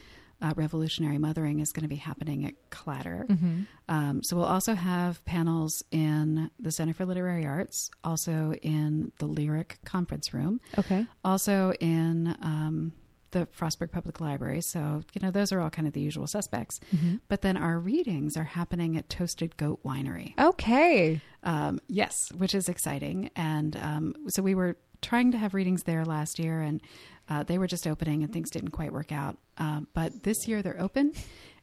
uh, 0.42 0.54
"Revolutionary 0.56 1.18
Mothering," 1.18 1.60
is 1.60 1.72
going 1.72 1.84
to 1.84 1.90
be 1.90 1.96
happening 1.96 2.46
at 2.46 2.54
Clatter. 2.70 3.26
Mm-hmm. 3.30 3.62
Um, 3.90 4.24
so 4.24 4.36
we'll 4.36 4.46
also 4.46 4.76
have 4.76 5.24
panels 5.26 5.84
in 5.92 6.50
the 6.60 6.72
Center 6.72 6.94
for 6.94 7.06
Literary 7.06 7.46
Arts, 7.46 7.90
also 8.04 8.54
in 8.62 9.12
the 9.20 9.26
Lyric 9.26 9.80
Conference 9.86 10.34
Room, 10.34 10.60
Okay. 10.78 11.06
also 11.24 11.72
in 11.80 12.36
um, 12.42 12.94
the 13.32 13.48
Frostburg 13.48 13.92
Public 13.92 14.22
Library. 14.22 14.62
So 14.62 15.04
you 15.14 15.22
know 15.22 15.32
those 15.32 15.52
are 15.52 15.60
all 15.60 15.70
kind 15.70 15.88
of 15.88 15.94
the 15.94 16.02
usual 16.02 16.28
suspects. 16.28 16.80
Mm-hmm. 16.96 17.16
But 17.28 17.42
then 17.42 17.58
our 17.58 17.78
readings 17.80 18.38
are 18.38 18.44
happening 18.46 18.98
at 18.98 19.10
Toasted 19.10 19.58
Goat 19.58 19.84
Winery. 19.84 20.34
Okay. 20.40 21.22
Um, 21.44 21.80
yes, 21.88 22.32
which 22.38 22.56
is 22.56 22.70
exciting. 22.70 23.30
And 23.36 23.76
um, 23.78 24.16
so 24.30 24.42
we 24.42 24.56
were 24.56 24.78
trying 25.02 25.32
to 25.34 25.38
have 25.38 25.54
readings 25.54 25.84
there 25.84 26.06
last 26.06 26.40
year, 26.40 26.62
and 26.62 26.82
uh, 27.30 27.44
they 27.44 27.58
were 27.58 27.68
just 27.68 27.88
opening, 27.88 28.24
and 28.24 28.32
things 28.32 28.50
didn't 28.50 28.72
quite 28.72 28.92
work 28.94 29.12
out. 29.12 29.38
Um, 29.58 29.88
but 29.94 30.24
this 30.24 30.48
year 30.48 30.62
they're 30.62 30.80
open, 30.82 31.14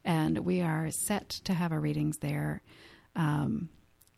and 0.05 0.39
we 0.41 0.61
are 0.61 0.91
set 0.91 1.29
to 1.45 1.55
have 1.55 1.73
our 1.73 1.81
readings 1.81 2.19
there. 2.19 2.63
Um, 3.17 3.69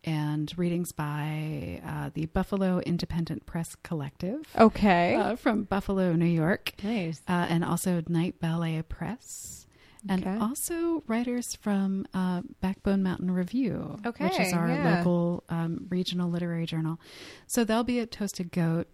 and 0.06 0.52
readings 0.58 0.92
by 0.92 1.80
uh, 1.86 2.10
the 2.12 2.26
Buffalo 2.26 2.78
Independent 2.80 3.46
Press 3.46 3.74
Collective 3.82 4.42
Okay. 4.58 5.14
uh, 5.14 5.34
from 5.36 5.62
Buffalo, 5.64 6.12
New 6.12 6.26
York, 6.26 6.74
nice. 6.82 7.22
uh, 7.26 7.46
and 7.48 7.64
also 7.64 8.02
Night 8.08 8.38
Ballet 8.38 8.82
Press. 8.82 9.66
And 10.06 10.22
Okay. 10.26 10.36
also 10.36 11.02
writers 11.06 11.56
from 11.56 12.06
uh, 12.12 12.42
Backbone 12.60 13.02
Mountain 13.02 13.30
Review, 13.30 13.96
which 14.18 14.38
is 14.38 14.52
our 14.52 14.68
yeah. 14.68 14.96
local 14.98 15.42
um, 15.48 15.86
regional 15.88 16.28
literary 16.28 16.66
journal. 16.66 17.00
So 17.46 17.64
they'll 17.64 17.82
be 17.84 18.00
at 18.00 18.10
Toasted 18.10 18.52
Goat. 18.52 18.88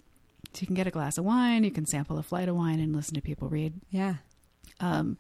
So 0.53 0.61
you 0.63 0.67
can 0.67 0.75
get 0.77 0.87
a 0.87 0.91
glass 0.91 1.17
of 1.19 1.25
wine, 1.25 1.65
you 1.65 1.71
can 1.71 1.87
sample 1.87 2.19
a 2.19 2.23
flight 2.23 2.49
of 2.49 2.57
wine, 2.57 2.81
and 2.81 2.95
listen 2.95 3.15
to 3.15 3.21
people 3.21 3.49
read. 3.49 3.75
Yeah. 3.91 4.15
Um, 4.81 5.17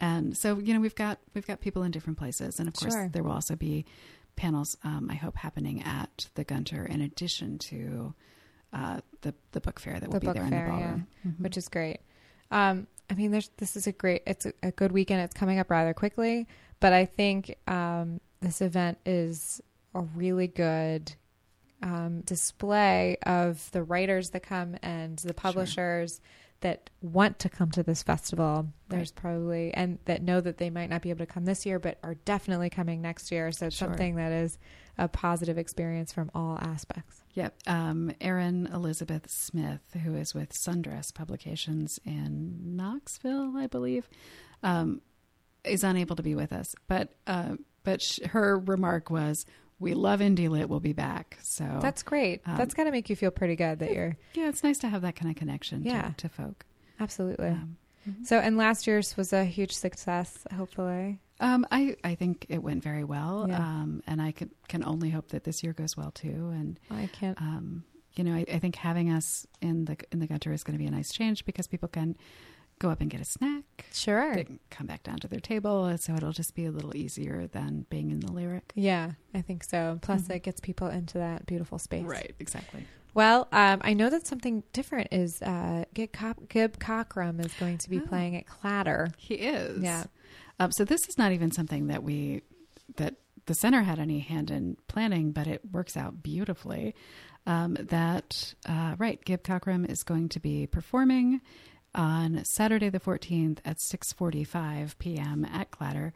and 0.00 0.36
so 0.36 0.58
you 0.58 0.74
know 0.74 0.80
we've 0.80 0.94
got 0.94 1.18
we've 1.34 1.46
got 1.46 1.60
people 1.60 1.82
in 1.84 1.90
different 1.92 2.18
places, 2.18 2.58
and 2.58 2.68
of 2.68 2.74
course 2.74 2.92
Sure. 2.92 3.08
there 3.12 3.22
will 3.22 3.32
also 3.32 3.54
be 3.56 3.84
panels. 4.36 4.76
Um, 4.82 5.08
I 5.10 5.14
hope 5.14 5.36
happening 5.36 5.82
at 5.84 6.28
the 6.34 6.44
Gunter 6.44 6.84
in 6.84 7.00
addition 7.00 7.58
to 7.58 8.14
uh, 8.72 9.00
the 9.20 9.34
the 9.52 9.60
book 9.60 9.78
fair 9.78 10.00
that 10.00 10.08
will 10.08 10.14
The 10.18 10.20
be 10.20 10.26
there 10.32 10.34
fair, 10.34 10.44
in 10.44 10.50
the 10.50 10.56
yeah. 10.56 10.68
ballroom. 10.70 11.06
Mhm. 11.26 11.40
which 11.40 11.56
is 11.56 11.68
great. 11.68 12.00
Um, 12.50 12.86
I 13.10 13.14
mean, 13.14 13.30
there's 13.30 13.50
this 13.58 13.76
is 13.76 13.86
a 13.86 13.92
great. 13.92 14.22
It's 14.26 14.46
a, 14.46 14.52
a 14.62 14.70
good 14.72 14.90
weekend. 14.92 15.20
It's 15.22 15.34
coming 15.34 15.58
up 15.58 15.70
rather 15.70 15.94
quickly, 15.94 16.48
but 16.80 16.92
I 16.92 17.04
think 17.04 17.54
um, 17.68 18.20
this 18.40 18.60
event 18.62 18.98
is 19.06 19.60
a 19.94 20.00
really 20.00 20.46
good 20.48 21.14
um, 21.82 22.20
display 22.22 23.16
of 23.24 23.70
the 23.72 23.82
writers 23.82 24.30
that 24.30 24.42
come 24.42 24.76
and 24.82 25.18
the 25.18 25.34
publishers 25.34 26.20
that 26.60 26.90
want 27.00 27.40
to 27.40 27.48
come 27.48 27.72
to 27.72 27.82
this 27.82 28.04
festival. 28.04 28.68
There's 28.88 29.10
probably 29.10 29.74
and 29.74 29.98
that 30.04 30.22
know 30.22 30.40
that 30.40 30.58
they 30.58 30.70
might 30.70 30.90
not 30.90 31.02
be 31.02 31.10
able 31.10 31.26
to 31.26 31.32
come 31.32 31.44
this 31.44 31.66
year, 31.66 31.80
but 31.80 31.98
are 32.04 32.14
definitely 32.14 32.70
coming 32.70 33.02
next 33.02 33.32
year. 33.32 33.50
So 33.50 33.66
it's 33.66 33.76
Sure. 33.76 33.88
something 33.88 34.14
that 34.14 34.30
is 34.30 34.58
a 34.96 35.08
positive 35.08 35.58
experience 35.58 36.12
from 36.12 36.30
all 36.34 36.58
aspects. 36.60 37.24
Yep. 37.34 37.54
Um, 37.66 38.12
Erin 38.20 38.68
Elizabeth 38.72 39.28
Smith, 39.28 39.80
who 40.04 40.14
is 40.14 40.34
with 40.34 40.52
Sundress 40.52 41.12
Publications 41.12 41.98
in 42.04 42.76
Knoxville, 42.76 43.56
I 43.56 43.66
believe, 43.66 44.08
um, 44.62 45.00
is 45.64 45.82
unable 45.82 46.14
to 46.14 46.22
be 46.22 46.34
with 46.36 46.52
us. 46.52 46.76
But 46.86 47.14
uh, 47.26 47.56
but 47.84 48.00
sh- 48.02 48.20
her 48.26 48.56
remark 48.58 49.10
was, 49.10 49.44
"We 49.82 49.94
love 49.94 50.20
indie 50.20 50.48
lit. 50.48 50.68
We'll 50.68 50.80
be 50.80 50.92
back." 50.94 51.36
So 51.42 51.64
That's 51.82 52.02
great. 52.02 52.40
um, 52.46 52.56
That's 52.56 52.72
got 52.74 52.84
to 52.84 52.90
make 52.90 53.10
you 53.10 53.16
feel 53.16 53.30
pretty 53.30 53.56
good 53.56 53.80
that 53.80 53.92
you're 53.92 54.16
yeah, 54.34 54.48
it's 54.48 54.62
nice 54.64 54.78
to 54.78 54.88
have 54.88 55.02
that 55.02 55.16
kind 55.16 55.30
of 55.30 55.36
connection. 55.36 55.82
Yeah. 55.84 56.02
to, 56.02 56.14
to 56.16 56.28
folk. 56.28 56.64
absolutely. 57.00 57.48
Um, 57.48 57.76
So, 58.24 58.38
and 58.38 58.56
last 58.56 58.86
year's 58.88 59.16
was 59.16 59.32
a 59.32 59.44
huge 59.44 59.72
success, 59.72 60.44
hopefully. 60.56 61.20
um, 61.38 61.64
I 61.70 61.96
I 62.02 62.14
think 62.16 62.46
it 62.48 62.62
went 62.62 62.82
very 62.82 63.04
well, 63.04 63.46
Yeah. 63.48 63.58
um, 63.58 64.02
and 64.08 64.20
I 64.20 64.32
could, 64.32 64.50
can 64.68 64.82
only 64.84 65.10
hope 65.10 65.28
that 65.28 65.44
this 65.44 65.62
year 65.62 65.72
goes 65.72 65.96
well 65.96 66.10
too. 66.10 66.50
And 66.58 66.80
I 66.90 67.08
can't. 67.12 67.40
um, 67.40 67.84
you 68.16 68.24
know, 68.24 68.34
I, 68.34 68.44
I 68.52 68.58
think 68.58 68.74
having 68.76 69.10
us 69.10 69.46
in 69.60 69.84
the 69.86 69.96
in 70.12 70.18
the 70.18 70.26
Gunter 70.26 70.52
is 70.52 70.64
going 70.64 70.76
to 70.76 70.82
be 70.82 70.86
a 70.88 70.90
nice 70.90 71.12
change 71.12 71.44
because 71.44 71.66
people 71.68 71.88
can 71.88 72.16
go 72.82 72.90
up 72.90 73.00
and 73.00 73.10
get 73.10 73.20
a 73.20 73.24
snack. 73.24 73.64
Sure. 73.92 74.34
They 74.34 74.44
can 74.44 74.58
come 74.70 74.86
back 74.86 75.02
down 75.02 75.18
to 75.20 75.28
their 75.28 75.40
table, 75.40 75.96
so 75.98 76.14
it'll 76.14 76.32
just 76.32 76.54
be 76.54 76.64
a 76.66 76.70
little 76.70 76.96
easier 76.96 77.46
than 77.46 77.86
being 77.88 78.10
in 78.10 78.20
the 78.20 78.32
lyric. 78.32 78.72
Yeah, 78.74 79.12
I 79.32 79.40
think 79.40 79.62
so. 79.64 79.98
Plus, 80.02 80.22
Mhm. 80.22 80.34
it 80.36 80.42
gets 80.42 80.60
people 80.60 80.88
into 80.88 81.18
that 81.18 81.46
beautiful 81.46 81.78
space. 81.78 82.04
Right, 82.04 82.34
exactly. 82.38 82.84
Well, 83.14 83.46
um, 83.52 83.80
I 83.84 83.92
know 83.94 84.08
that 84.10 84.26
something 84.26 84.62
different 84.72 85.08
is 85.12 85.40
uh, 85.42 85.84
Gib, 85.94 86.12
Cop- 86.12 86.48
Gib 86.48 86.78
Cockrum 86.78 87.44
is 87.44 87.52
going 87.54 87.78
to 87.78 87.90
be 87.90 87.98
Oh. 87.98 88.06
playing 88.06 88.36
at 88.36 88.46
Clatter. 88.46 89.08
He 89.18 89.34
is. 89.34 89.82
Yeah. 89.82 90.04
Um, 90.58 90.72
so 90.72 90.84
this 90.84 91.06
is 91.08 91.16
not 91.18 91.32
even 91.32 91.50
something 91.52 91.86
that 91.88 92.02
we 92.02 92.42
that 92.96 93.14
the 93.46 93.54
center 93.54 93.82
had 93.82 93.98
any 93.98 94.20
hand 94.20 94.50
in 94.50 94.76
planning, 94.88 95.32
but 95.32 95.46
it 95.46 95.60
works 95.72 95.96
out 95.96 96.22
beautifully. 96.22 96.94
Um, 97.46 97.74
that 97.80 98.54
uh, 98.66 98.94
right, 98.98 99.22
Gib 99.24 99.42
Cockrum 99.42 99.88
is 99.90 100.02
going 100.04 100.28
to 100.30 100.40
be 100.40 100.66
performing 100.66 101.40
on 101.94 102.44
Saturday 102.44 102.88
the 102.88 103.00
fourteenth 103.00 103.60
at 103.64 103.80
six 103.80 104.12
forty 104.12 104.44
five 104.44 104.98
p.m. 104.98 105.44
at 105.44 105.70
Clatter. 105.70 106.12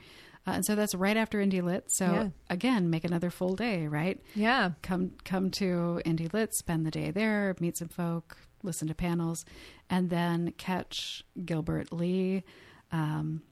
Uh, 0.47 0.53
and 0.53 0.65
so 0.65 0.77
that's 0.77 0.95
right 0.95 1.17
after 1.17 1.39
Indie 1.39 1.63
Lit. 1.63 1.87
So 1.91 2.05
Yeah. 2.07 2.29
again, 2.49 2.89
make 2.89 3.05
another 3.05 3.31
full 3.31 3.57
day, 3.57 3.89
right? 3.89 4.21
Yeah. 4.35 4.73
come 4.83 5.13
come 5.25 5.51
to 5.53 6.01
Indie 6.07 6.33
Lit, 6.33 6.55
spend 6.55 6.87
the 6.87 6.91
day 6.93 7.11
there, 7.11 7.57
meet 7.59 7.77
some 7.77 7.89
folk, 7.89 8.37
listen 8.63 8.87
to 8.89 8.95
panels, 8.95 9.45
and 9.91 10.09
then 10.09 10.53
catch 10.57 11.25
Gilbert 11.45 11.93
Lee 11.93 12.45
um, 12.93 13.43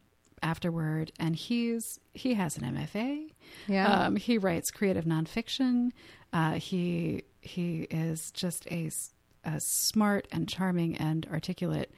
afterward. 0.40 1.10
And 1.18 1.34
he's 1.34 1.98
he 2.14 2.34
has 2.34 2.56
an 2.56 2.62
MFA. 2.76 3.28
Yeah. 3.66 4.06
Um, 4.06 4.14
he 4.16 4.38
writes 4.38 4.70
creative 4.70 5.04
nonfiction. 5.04 5.90
Uh, 6.32 6.52
he 6.54 7.22
he 7.40 7.82
is 7.90 8.30
just 8.32 8.66
a 8.70 8.88
smart 9.58 10.26
and 10.32 10.48
charming 10.48 10.96
and 10.96 11.26
articulate 11.30 11.92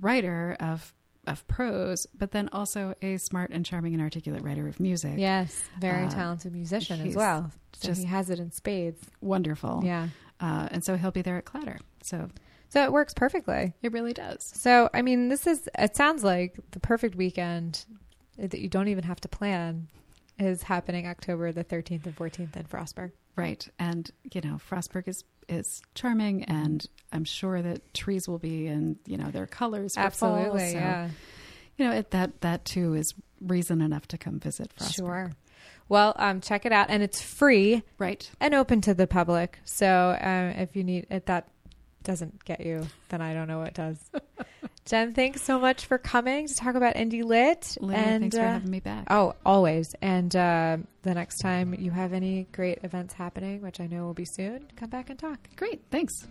writer 0.00 0.56
of 0.60 0.92
of 1.26 1.46
prose, 1.48 2.06
but 2.18 2.32
then 2.32 2.50
also 2.52 2.94
a 3.00 3.16
smart 3.16 3.48
and 3.50 3.64
charming 3.64 3.94
and 3.94 4.02
articulate 4.02 4.42
writer 4.42 4.68
of 4.68 4.78
music. 4.78 5.14
yes. 5.16 5.62
Very 5.80 6.04
uh, 6.04 6.10
talented 6.10 6.52
musician 6.52 7.00
as 7.00 7.16
well. 7.16 7.50
So 7.72 7.88
just- 7.88 8.00
he 8.02 8.06
has 8.06 8.28
it 8.28 8.38
in 8.38 8.50
spades. 8.52 9.00
Wonderful. 9.22 9.80
Yeah. 9.84 10.08
Uh, 10.38 10.68
and 10.70 10.84
so 10.84 10.96
he'll 10.98 11.10
be 11.12 11.22
there 11.22 11.38
at 11.38 11.46
Clatter. 11.46 11.78
So 12.02 12.28
So 12.68 12.84
it 12.84 12.92
works 12.92 13.14
perfectly. 13.14 13.72
it 13.82 13.92
really 13.92 14.12
does. 14.12 14.44
So, 14.44 14.90
I 14.92 15.00
mean, 15.00 15.28
this 15.30 15.46
is, 15.46 15.66
it 15.78 15.96
sounds 15.96 16.22
like 16.24 16.58
the 16.72 16.80
perfect 16.80 17.14
weekend 17.14 17.86
that 18.36 18.60
you 18.60 18.68
don't 18.68 18.88
even 18.88 19.04
have 19.04 19.20
to 19.22 19.28
plan 19.28 19.88
is 20.38 20.64
happening 20.64 21.06
October 21.06 21.52
the 21.52 21.64
13th 21.64 22.04
and 22.04 22.14
14th 22.16 22.54
in 22.54 22.64
Frostburg. 22.64 23.12
Right. 23.36 23.66
And, 23.78 24.10
you 24.32 24.42
know, 24.42 24.58
Frostburg 24.70 25.08
is, 25.08 25.24
is 25.48 25.82
charming 25.94 26.44
and 26.44 26.84
I'm 27.12 27.24
sure 27.24 27.62
that 27.62 27.94
trees 27.94 28.28
will 28.28 28.38
be 28.38 28.66
in, 28.66 28.96
you 29.06 29.16
know, 29.16 29.30
their 29.30 29.46
colors. 29.46 29.94
for 29.94 30.10
fall. 30.10 30.34
Absolutely. 30.36 30.70
So, 30.72 30.78
yeah. 30.78 31.08
You 31.76 31.86
know, 31.86 31.92
it, 31.92 32.10
that, 32.12 32.40
that 32.42 32.64
too 32.64 32.94
is 32.94 33.14
reason 33.40 33.80
enough 33.80 34.06
to 34.08 34.18
come 34.18 34.38
visit 34.40 34.72
Frostburg. 34.76 34.94
Sure. 34.94 35.32
Well, 35.88 36.14
um, 36.16 36.40
check 36.40 36.64
it 36.64 36.72
out, 36.72 36.86
and 36.88 37.02
it's 37.02 37.20
free 37.20 37.82
Right. 37.98 38.28
and 38.40 38.54
open 38.54 38.80
to 38.82 38.94
the 38.94 39.06
public. 39.06 39.58
So 39.64 40.16
um, 40.20 40.60
if 40.60 40.74
you 40.76 40.82
need, 40.82 41.06
at 41.10 41.26
that 41.26 41.48
doesn't 42.04 42.44
get 42.44 42.60
you, 42.60 42.86
then 43.08 43.20
I 43.20 43.34
don't 43.34 43.48
know 43.48 43.58
what 43.58 43.74
does. 43.74 43.98
Jen, 44.84 45.14
thanks 45.14 45.40
so 45.42 45.58
much 45.58 45.86
for 45.86 45.96
coming 45.96 46.46
to 46.46 46.54
talk 46.54 46.74
about 46.74 46.94
Indie 46.94 47.24
Lit. 47.24 47.78
And 47.80 48.20
thanks 48.20 48.36
for 48.36 48.42
uh, 48.42 48.52
having 48.52 48.70
me 48.70 48.80
back. 48.80 49.06
oh, 49.10 49.34
always. 49.44 49.94
And 50.02 50.34
uh, 50.36 50.76
the 51.02 51.14
next 51.14 51.38
time 51.38 51.74
you 51.74 51.90
have 51.90 52.12
any 52.12 52.46
great 52.52 52.80
events 52.84 53.14
happening, 53.14 53.62
which 53.62 53.80
I 53.80 53.86
know 53.86 54.04
will 54.04 54.14
be 54.14 54.26
soon, 54.26 54.66
come 54.76 54.90
back 54.90 55.08
and 55.08 55.18
talk. 55.18 55.38
Great. 55.56 55.82
Thanks. 55.90 56.26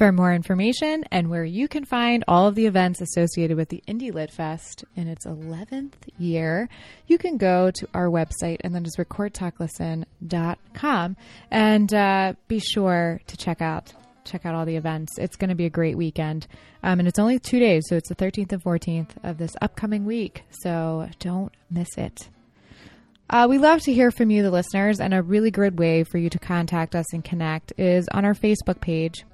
For 0.00 0.10
more 0.12 0.32
information 0.32 1.04
and 1.10 1.28
where 1.28 1.44
you 1.44 1.68
can 1.68 1.84
find 1.84 2.24
all 2.26 2.46
of 2.46 2.54
the 2.54 2.64
events 2.64 3.02
associated 3.02 3.58
with 3.58 3.68
the 3.68 3.82
Indie 3.86 4.14
Lit 4.14 4.30
Fest 4.30 4.82
in 4.96 5.08
its 5.08 5.26
11th 5.26 5.92
year, 6.16 6.70
you 7.06 7.18
can 7.18 7.36
go 7.36 7.70
to 7.70 7.86
our 7.92 8.06
website 8.06 8.60
and 8.64 8.74
then 8.74 8.82
just 8.82 8.96
recordtalklisten.com 8.96 11.16
and 11.50 11.92
uh, 11.92 12.32
be 12.48 12.60
sure 12.60 13.20
to 13.26 13.36
check 13.36 13.60
out 13.60 13.92
check 14.24 14.46
out 14.46 14.54
all 14.54 14.64
the 14.64 14.76
events. 14.76 15.18
It's 15.18 15.36
going 15.36 15.50
to 15.50 15.54
be 15.54 15.66
a 15.66 15.70
great 15.70 15.98
weekend. 15.98 16.46
Um, 16.82 17.00
and 17.00 17.06
it's 17.06 17.18
only 17.18 17.38
two 17.38 17.60
days, 17.60 17.84
so 17.86 17.96
it's 17.96 18.08
the 18.08 18.16
13th 18.16 18.52
and 18.52 18.64
14th 18.64 19.10
of 19.22 19.36
this 19.36 19.52
upcoming 19.60 20.06
week. 20.06 20.44
So 20.62 21.10
don't 21.18 21.52
miss 21.70 21.98
it. 21.98 22.30
Uh, 23.28 23.48
we 23.50 23.58
love 23.58 23.82
to 23.82 23.92
hear 23.92 24.10
from 24.10 24.30
you, 24.30 24.42
the 24.42 24.50
listeners, 24.50 24.98
and 24.98 25.12
a 25.12 25.22
really 25.22 25.50
good 25.50 25.78
way 25.78 26.04
for 26.04 26.16
you 26.16 26.30
to 26.30 26.38
contact 26.38 26.96
us 26.96 27.12
and 27.12 27.22
connect 27.22 27.74
is 27.76 28.08
on 28.14 28.24
our 28.24 28.32
Facebook 28.32 28.80
page. 28.80 29.26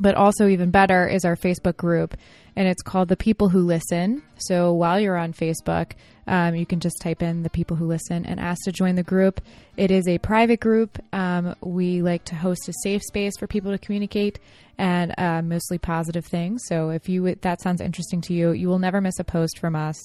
But 0.00 0.14
also, 0.14 0.46
even 0.48 0.70
better, 0.70 1.08
is 1.08 1.24
our 1.24 1.36
Facebook 1.36 1.76
group, 1.76 2.16
and 2.54 2.68
it's 2.68 2.82
called 2.82 3.08
The 3.08 3.16
People 3.16 3.48
Who 3.48 3.60
Listen. 3.60 4.22
So 4.36 4.72
while 4.72 5.00
you're 5.00 5.16
on 5.16 5.32
Facebook, 5.32 5.92
um, 6.26 6.54
you 6.54 6.66
can 6.66 6.78
just 6.78 7.00
type 7.00 7.22
in 7.22 7.42
The 7.42 7.50
People 7.50 7.76
Who 7.76 7.86
Listen 7.86 8.24
and 8.26 8.38
ask 8.38 8.62
to 8.64 8.72
join 8.72 8.94
the 8.94 9.02
group. 9.02 9.40
It 9.76 9.90
is 9.90 10.06
a 10.06 10.18
private 10.18 10.60
group. 10.60 10.98
Um, 11.12 11.54
we 11.60 12.02
like 12.02 12.24
to 12.26 12.34
host 12.34 12.68
a 12.68 12.72
safe 12.82 13.02
space 13.02 13.36
for 13.38 13.46
people 13.46 13.72
to 13.72 13.78
communicate 13.78 14.38
and 14.76 15.14
uh, 15.18 15.42
mostly 15.42 15.78
positive 15.78 16.26
things. 16.26 16.62
So 16.66 16.90
if 16.90 17.08
you 17.08 17.34
that 17.34 17.60
sounds 17.60 17.80
interesting 17.80 18.20
to 18.22 18.34
you, 18.34 18.52
you 18.52 18.68
will 18.68 18.78
never 18.78 19.00
miss 19.00 19.18
a 19.18 19.24
post 19.24 19.58
from 19.58 19.74
us, 19.74 19.96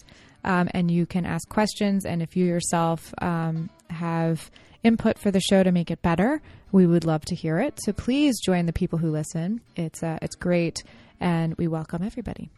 um, 0.44 0.70
and 0.74 0.90
you 0.90 1.06
can 1.06 1.26
ask 1.26 1.48
questions. 1.50 2.06
And 2.06 2.22
if 2.22 2.36
you 2.36 2.46
yourself 2.46 3.14
um, 3.22 3.70
have 3.90 4.50
input 4.84 5.18
for 5.18 5.32
the 5.32 5.40
show 5.40 5.64
to 5.64 5.72
make 5.72 5.90
it 5.90 6.02
better, 6.02 6.42
we 6.72 6.86
would 6.86 7.06
love 7.06 7.24
to 7.26 7.36
hear 7.36 7.60
it. 7.60 7.80
So 7.84 7.94
please 7.94 8.40
join 8.44 8.66
the 8.66 8.74
people 8.74 9.00
who 9.00 9.12
listen. 9.12 9.62
It's 9.76 10.04
uh, 10.04 10.20
it's 10.22 10.36
great, 10.36 10.84
and 11.20 11.56
we 11.58 11.68
welcome 11.68 12.04
everybody. 12.04 12.50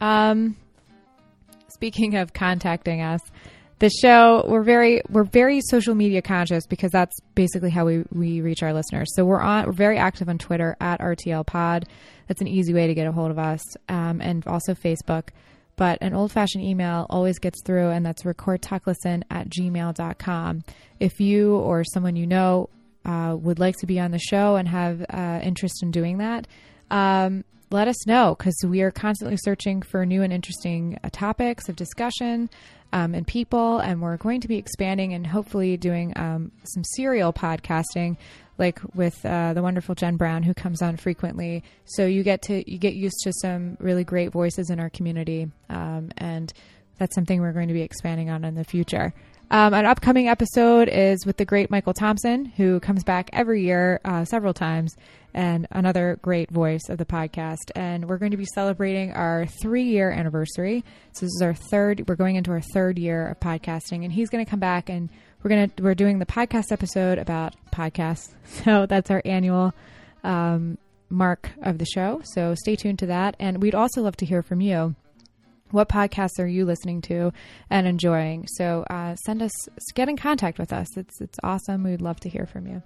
Um, 0.00 0.56
speaking 1.68 2.16
of 2.16 2.32
contacting 2.32 3.00
us, 3.00 3.20
the 3.80 3.88
show 3.88 4.44
we're 4.46 4.62
very 4.62 5.02
we're 5.08 5.24
very 5.24 5.60
social 5.62 5.94
media 5.94 6.22
conscious 6.22 6.66
because 6.66 6.92
that's 6.92 7.16
basically 7.34 7.70
how 7.70 7.86
we, 7.86 8.04
we 8.12 8.40
reach 8.42 8.62
our 8.62 8.72
listeners. 8.72 9.08
So 9.14 9.24
we're 9.24 9.40
on 9.40 9.66
we're 9.66 9.72
very 9.72 9.96
active 9.98 10.28
on 10.28 10.38
Twitter 10.38 10.76
at 10.80 11.00
RTL 11.00 11.46
Pod. 11.46 11.86
That's 12.28 12.42
an 12.42 12.48
easy 12.48 12.74
way 12.74 12.86
to 12.86 12.94
get 12.94 13.06
a 13.06 13.12
hold 13.12 13.30
of 13.30 13.38
us, 13.38 13.62
um, 13.88 14.20
and 14.20 14.46
also 14.46 14.74
Facebook. 14.74 15.28
But 15.80 15.96
an 16.02 16.12
old 16.12 16.30
fashioned 16.30 16.62
email 16.62 17.06
always 17.08 17.38
gets 17.38 17.62
through, 17.62 17.88
and 17.88 18.04
that's 18.04 18.24
recordtalklisten 18.24 19.22
at 19.30 19.48
gmail.com. 19.48 20.62
If 21.00 21.20
you 21.20 21.56
or 21.56 21.84
someone 21.84 22.16
you 22.16 22.26
know 22.26 22.68
uh, 23.06 23.34
would 23.40 23.58
like 23.58 23.76
to 23.78 23.86
be 23.86 23.98
on 23.98 24.10
the 24.10 24.18
show 24.18 24.56
and 24.56 24.68
have 24.68 25.02
uh, 25.08 25.40
interest 25.42 25.82
in 25.82 25.90
doing 25.90 26.18
that, 26.18 26.46
um, 26.90 27.44
let 27.70 27.88
us 27.88 28.06
know 28.06 28.34
because 28.36 28.56
we 28.66 28.82
are 28.82 28.90
constantly 28.90 29.36
searching 29.36 29.82
for 29.82 30.04
new 30.04 30.22
and 30.22 30.32
interesting 30.32 30.98
uh, 31.04 31.08
topics 31.12 31.68
of 31.68 31.76
discussion 31.76 32.50
um, 32.92 33.14
and 33.14 33.26
people. 33.26 33.78
And 33.78 34.02
we're 34.02 34.16
going 34.16 34.40
to 34.40 34.48
be 34.48 34.56
expanding 34.56 35.14
and 35.14 35.26
hopefully 35.26 35.76
doing 35.76 36.12
um, 36.16 36.52
some 36.64 36.84
serial 36.84 37.32
podcasting 37.32 38.16
like 38.58 38.78
with 38.94 39.24
uh, 39.24 39.54
the 39.54 39.62
wonderful 39.62 39.94
Jen 39.94 40.16
Brown, 40.16 40.42
who 40.42 40.52
comes 40.52 40.82
on 40.82 40.96
frequently. 40.98 41.64
So 41.86 42.04
you 42.06 42.22
get 42.22 42.42
to 42.42 42.70
you 42.70 42.78
get 42.78 42.94
used 42.94 43.18
to 43.24 43.32
some 43.32 43.76
really 43.80 44.04
great 44.04 44.32
voices 44.32 44.68
in 44.68 44.78
our 44.78 44.90
community, 44.90 45.50
um, 45.70 46.10
and 46.18 46.52
that's 46.98 47.14
something 47.14 47.40
we're 47.40 47.54
going 47.54 47.68
to 47.68 47.74
be 47.74 47.80
expanding 47.80 48.28
on 48.28 48.44
in 48.44 48.54
the 48.54 48.64
future. 48.64 49.14
Um, 49.52 49.74
an 49.74 49.84
upcoming 49.84 50.28
episode 50.28 50.88
is 50.88 51.26
with 51.26 51.36
the 51.36 51.44
great 51.44 51.70
Michael 51.70 51.92
Thompson, 51.92 52.44
who 52.44 52.78
comes 52.78 53.02
back 53.02 53.30
every 53.32 53.64
year, 53.64 54.00
uh, 54.04 54.24
several 54.24 54.54
times, 54.54 54.96
and 55.34 55.66
another 55.72 56.20
great 56.22 56.50
voice 56.52 56.88
of 56.88 56.98
the 56.98 57.04
podcast. 57.04 57.72
And 57.74 58.08
we're 58.08 58.18
going 58.18 58.30
to 58.30 58.36
be 58.36 58.46
celebrating 58.54 59.12
our 59.12 59.46
three 59.60 59.82
year 59.82 60.12
anniversary. 60.12 60.84
So 61.12 61.26
this 61.26 61.34
is 61.34 61.42
our 61.42 61.54
third. 61.54 62.04
We're 62.06 62.14
going 62.14 62.36
into 62.36 62.52
our 62.52 62.60
third 62.60 62.96
year 62.96 63.26
of 63.26 63.40
podcasting, 63.40 64.04
and 64.04 64.12
he's 64.12 64.30
going 64.30 64.44
to 64.44 64.48
come 64.48 64.60
back 64.60 64.88
and 64.88 65.08
we're 65.42 65.48
gonna 65.48 65.70
we're 65.80 65.94
doing 65.94 66.18
the 66.18 66.26
podcast 66.26 66.70
episode 66.70 67.18
about 67.18 67.54
podcasts. 67.72 68.28
So 68.64 68.84
that's 68.84 69.10
our 69.10 69.22
annual 69.24 69.72
um, 70.22 70.76
mark 71.08 71.50
of 71.62 71.78
the 71.78 71.86
show. 71.86 72.20
So 72.34 72.54
stay 72.54 72.76
tuned 72.76 72.98
to 73.00 73.06
that, 73.06 73.36
and 73.40 73.62
we'd 73.62 73.74
also 73.74 74.02
love 74.02 74.16
to 74.18 74.26
hear 74.26 74.42
from 74.42 74.60
you. 74.60 74.94
What 75.70 75.88
podcasts 75.88 76.38
are 76.38 76.46
you 76.46 76.64
listening 76.64 77.00
to 77.02 77.32
and 77.68 77.86
enjoying? 77.86 78.46
So 78.48 78.84
uh, 78.90 79.14
send 79.16 79.42
us, 79.42 79.52
get 79.94 80.08
in 80.08 80.16
contact 80.16 80.58
with 80.58 80.72
us. 80.72 80.96
It's 80.96 81.20
it's 81.20 81.38
awesome. 81.42 81.84
We'd 81.84 82.00
love 82.00 82.20
to 82.20 82.28
hear 82.28 82.46
from 82.46 82.66
you. 82.66 82.82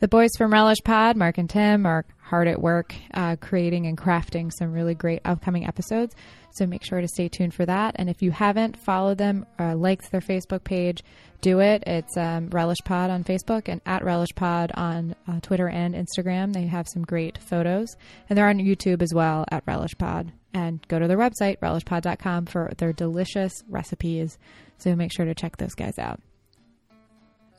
The 0.00 0.08
boys 0.08 0.30
from 0.36 0.52
Relish 0.52 0.82
Pod, 0.84 1.16
Mark 1.16 1.38
and 1.38 1.48
Tim, 1.48 1.86
are 1.86 2.04
hard 2.20 2.46
at 2.46 2.60
work 2.60 2.94
uh, 3.14 3.36
creating 3.40 3.86
and 3.86 3.96
crafting 3.96 4.52
some 4.52 4.72
really 4.72 4.94
great 4.94 5.22
upcoming 5.24 5.66
episodes. 5.66 6.14
So 6.52 6.66
make 6.66 6.84
sure 6.84 7.00
to 7.00 7.08
stay 7.08 7.28
tuned 7.28 7.54
for 7.54 7.64
that. 7.64 7.96
And 7.98 8.10
if 8.10 8.20
you 8.20 8.30
haven't 8.30 8.76
followed 8.76 9.18
them 9.18 9.46
or 9.58 9.66
uh, 9.66 9.74
liked 9.74 10.10
their 10.10 10.20
Facebook 10.20 10.62
page, 10.62 11.02
do 11.40 11.60
it. 11.60 11.84
It's 11.86 12.16
um, 12.16 12.50
Relish 12.50 12.78
Pod 12.84 13.10
on 13.10 13.24
Facebook 13.24 13.68
and 13.68 13.80
at 13.86 14.04
Relish 14.04 14.34
Pod 14.34 14.72
on 14.74 15.14
uh, 15.26 15.40
Twitter 15.40 15.68
and 15.68 15.94
Instagram. 15.94 16.52
They 16.52 16.66
have 16.66 16.86
some 16.86 17.02
great 17.02 17.38
photos. 17.38 17.96
And 18.28 18.36
they're 18.36 18.48
on 18.48 18.58
YouTube 18.58 19.00
as 19.00 19.14
well 19.14 19.46
at 19.50 19.62
Relish 19.66 19.96
Pod. 19.96 20.32
And 20.54 20.86
go 20.86 21.00
to 21.00 21.08
their 21.08 21.18
website, 21.18 21.58
relishpod.com, 21.58 22.46
for 22.46 22.72
their 22.78 22.92
delicious 22.92 23.64
recipes. 23.68 24.38
So 24.78 24.94
make 24.94 25.12
sure 25.12 25.26
to 25.26 25.34
check 25.34 25.56
those 25.56 25.74
guys 25.74 25.98
out. 25.98 26.20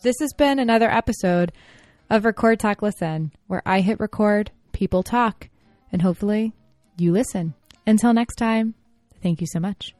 This 0.02 0.16
has 0.22 0.34
been 0.34 0.60
another 0.60 0.90
episode 0.90 1.52
of 2.10 2.24
Record 2.24 2.60
Talk 2.60 2.82
Listen, 2.82 3.34
where 3.48 3.62
I 3.66 3.82
hit 3.82 4.00
record, 4.00 4.52
people 4.72 5.04
talk, 5.04 5.50
and 5.92 6.02
hopefully 6.02 6.54
you 6.98 7.12
listen. 7.12 7.54
Until 7.86 8.14
next 8.14 8.36
time, 8.36 8.76
thank 9.22 9.42
you 9.42 9.48
so 9.48 9.60
much. 9.60 9.94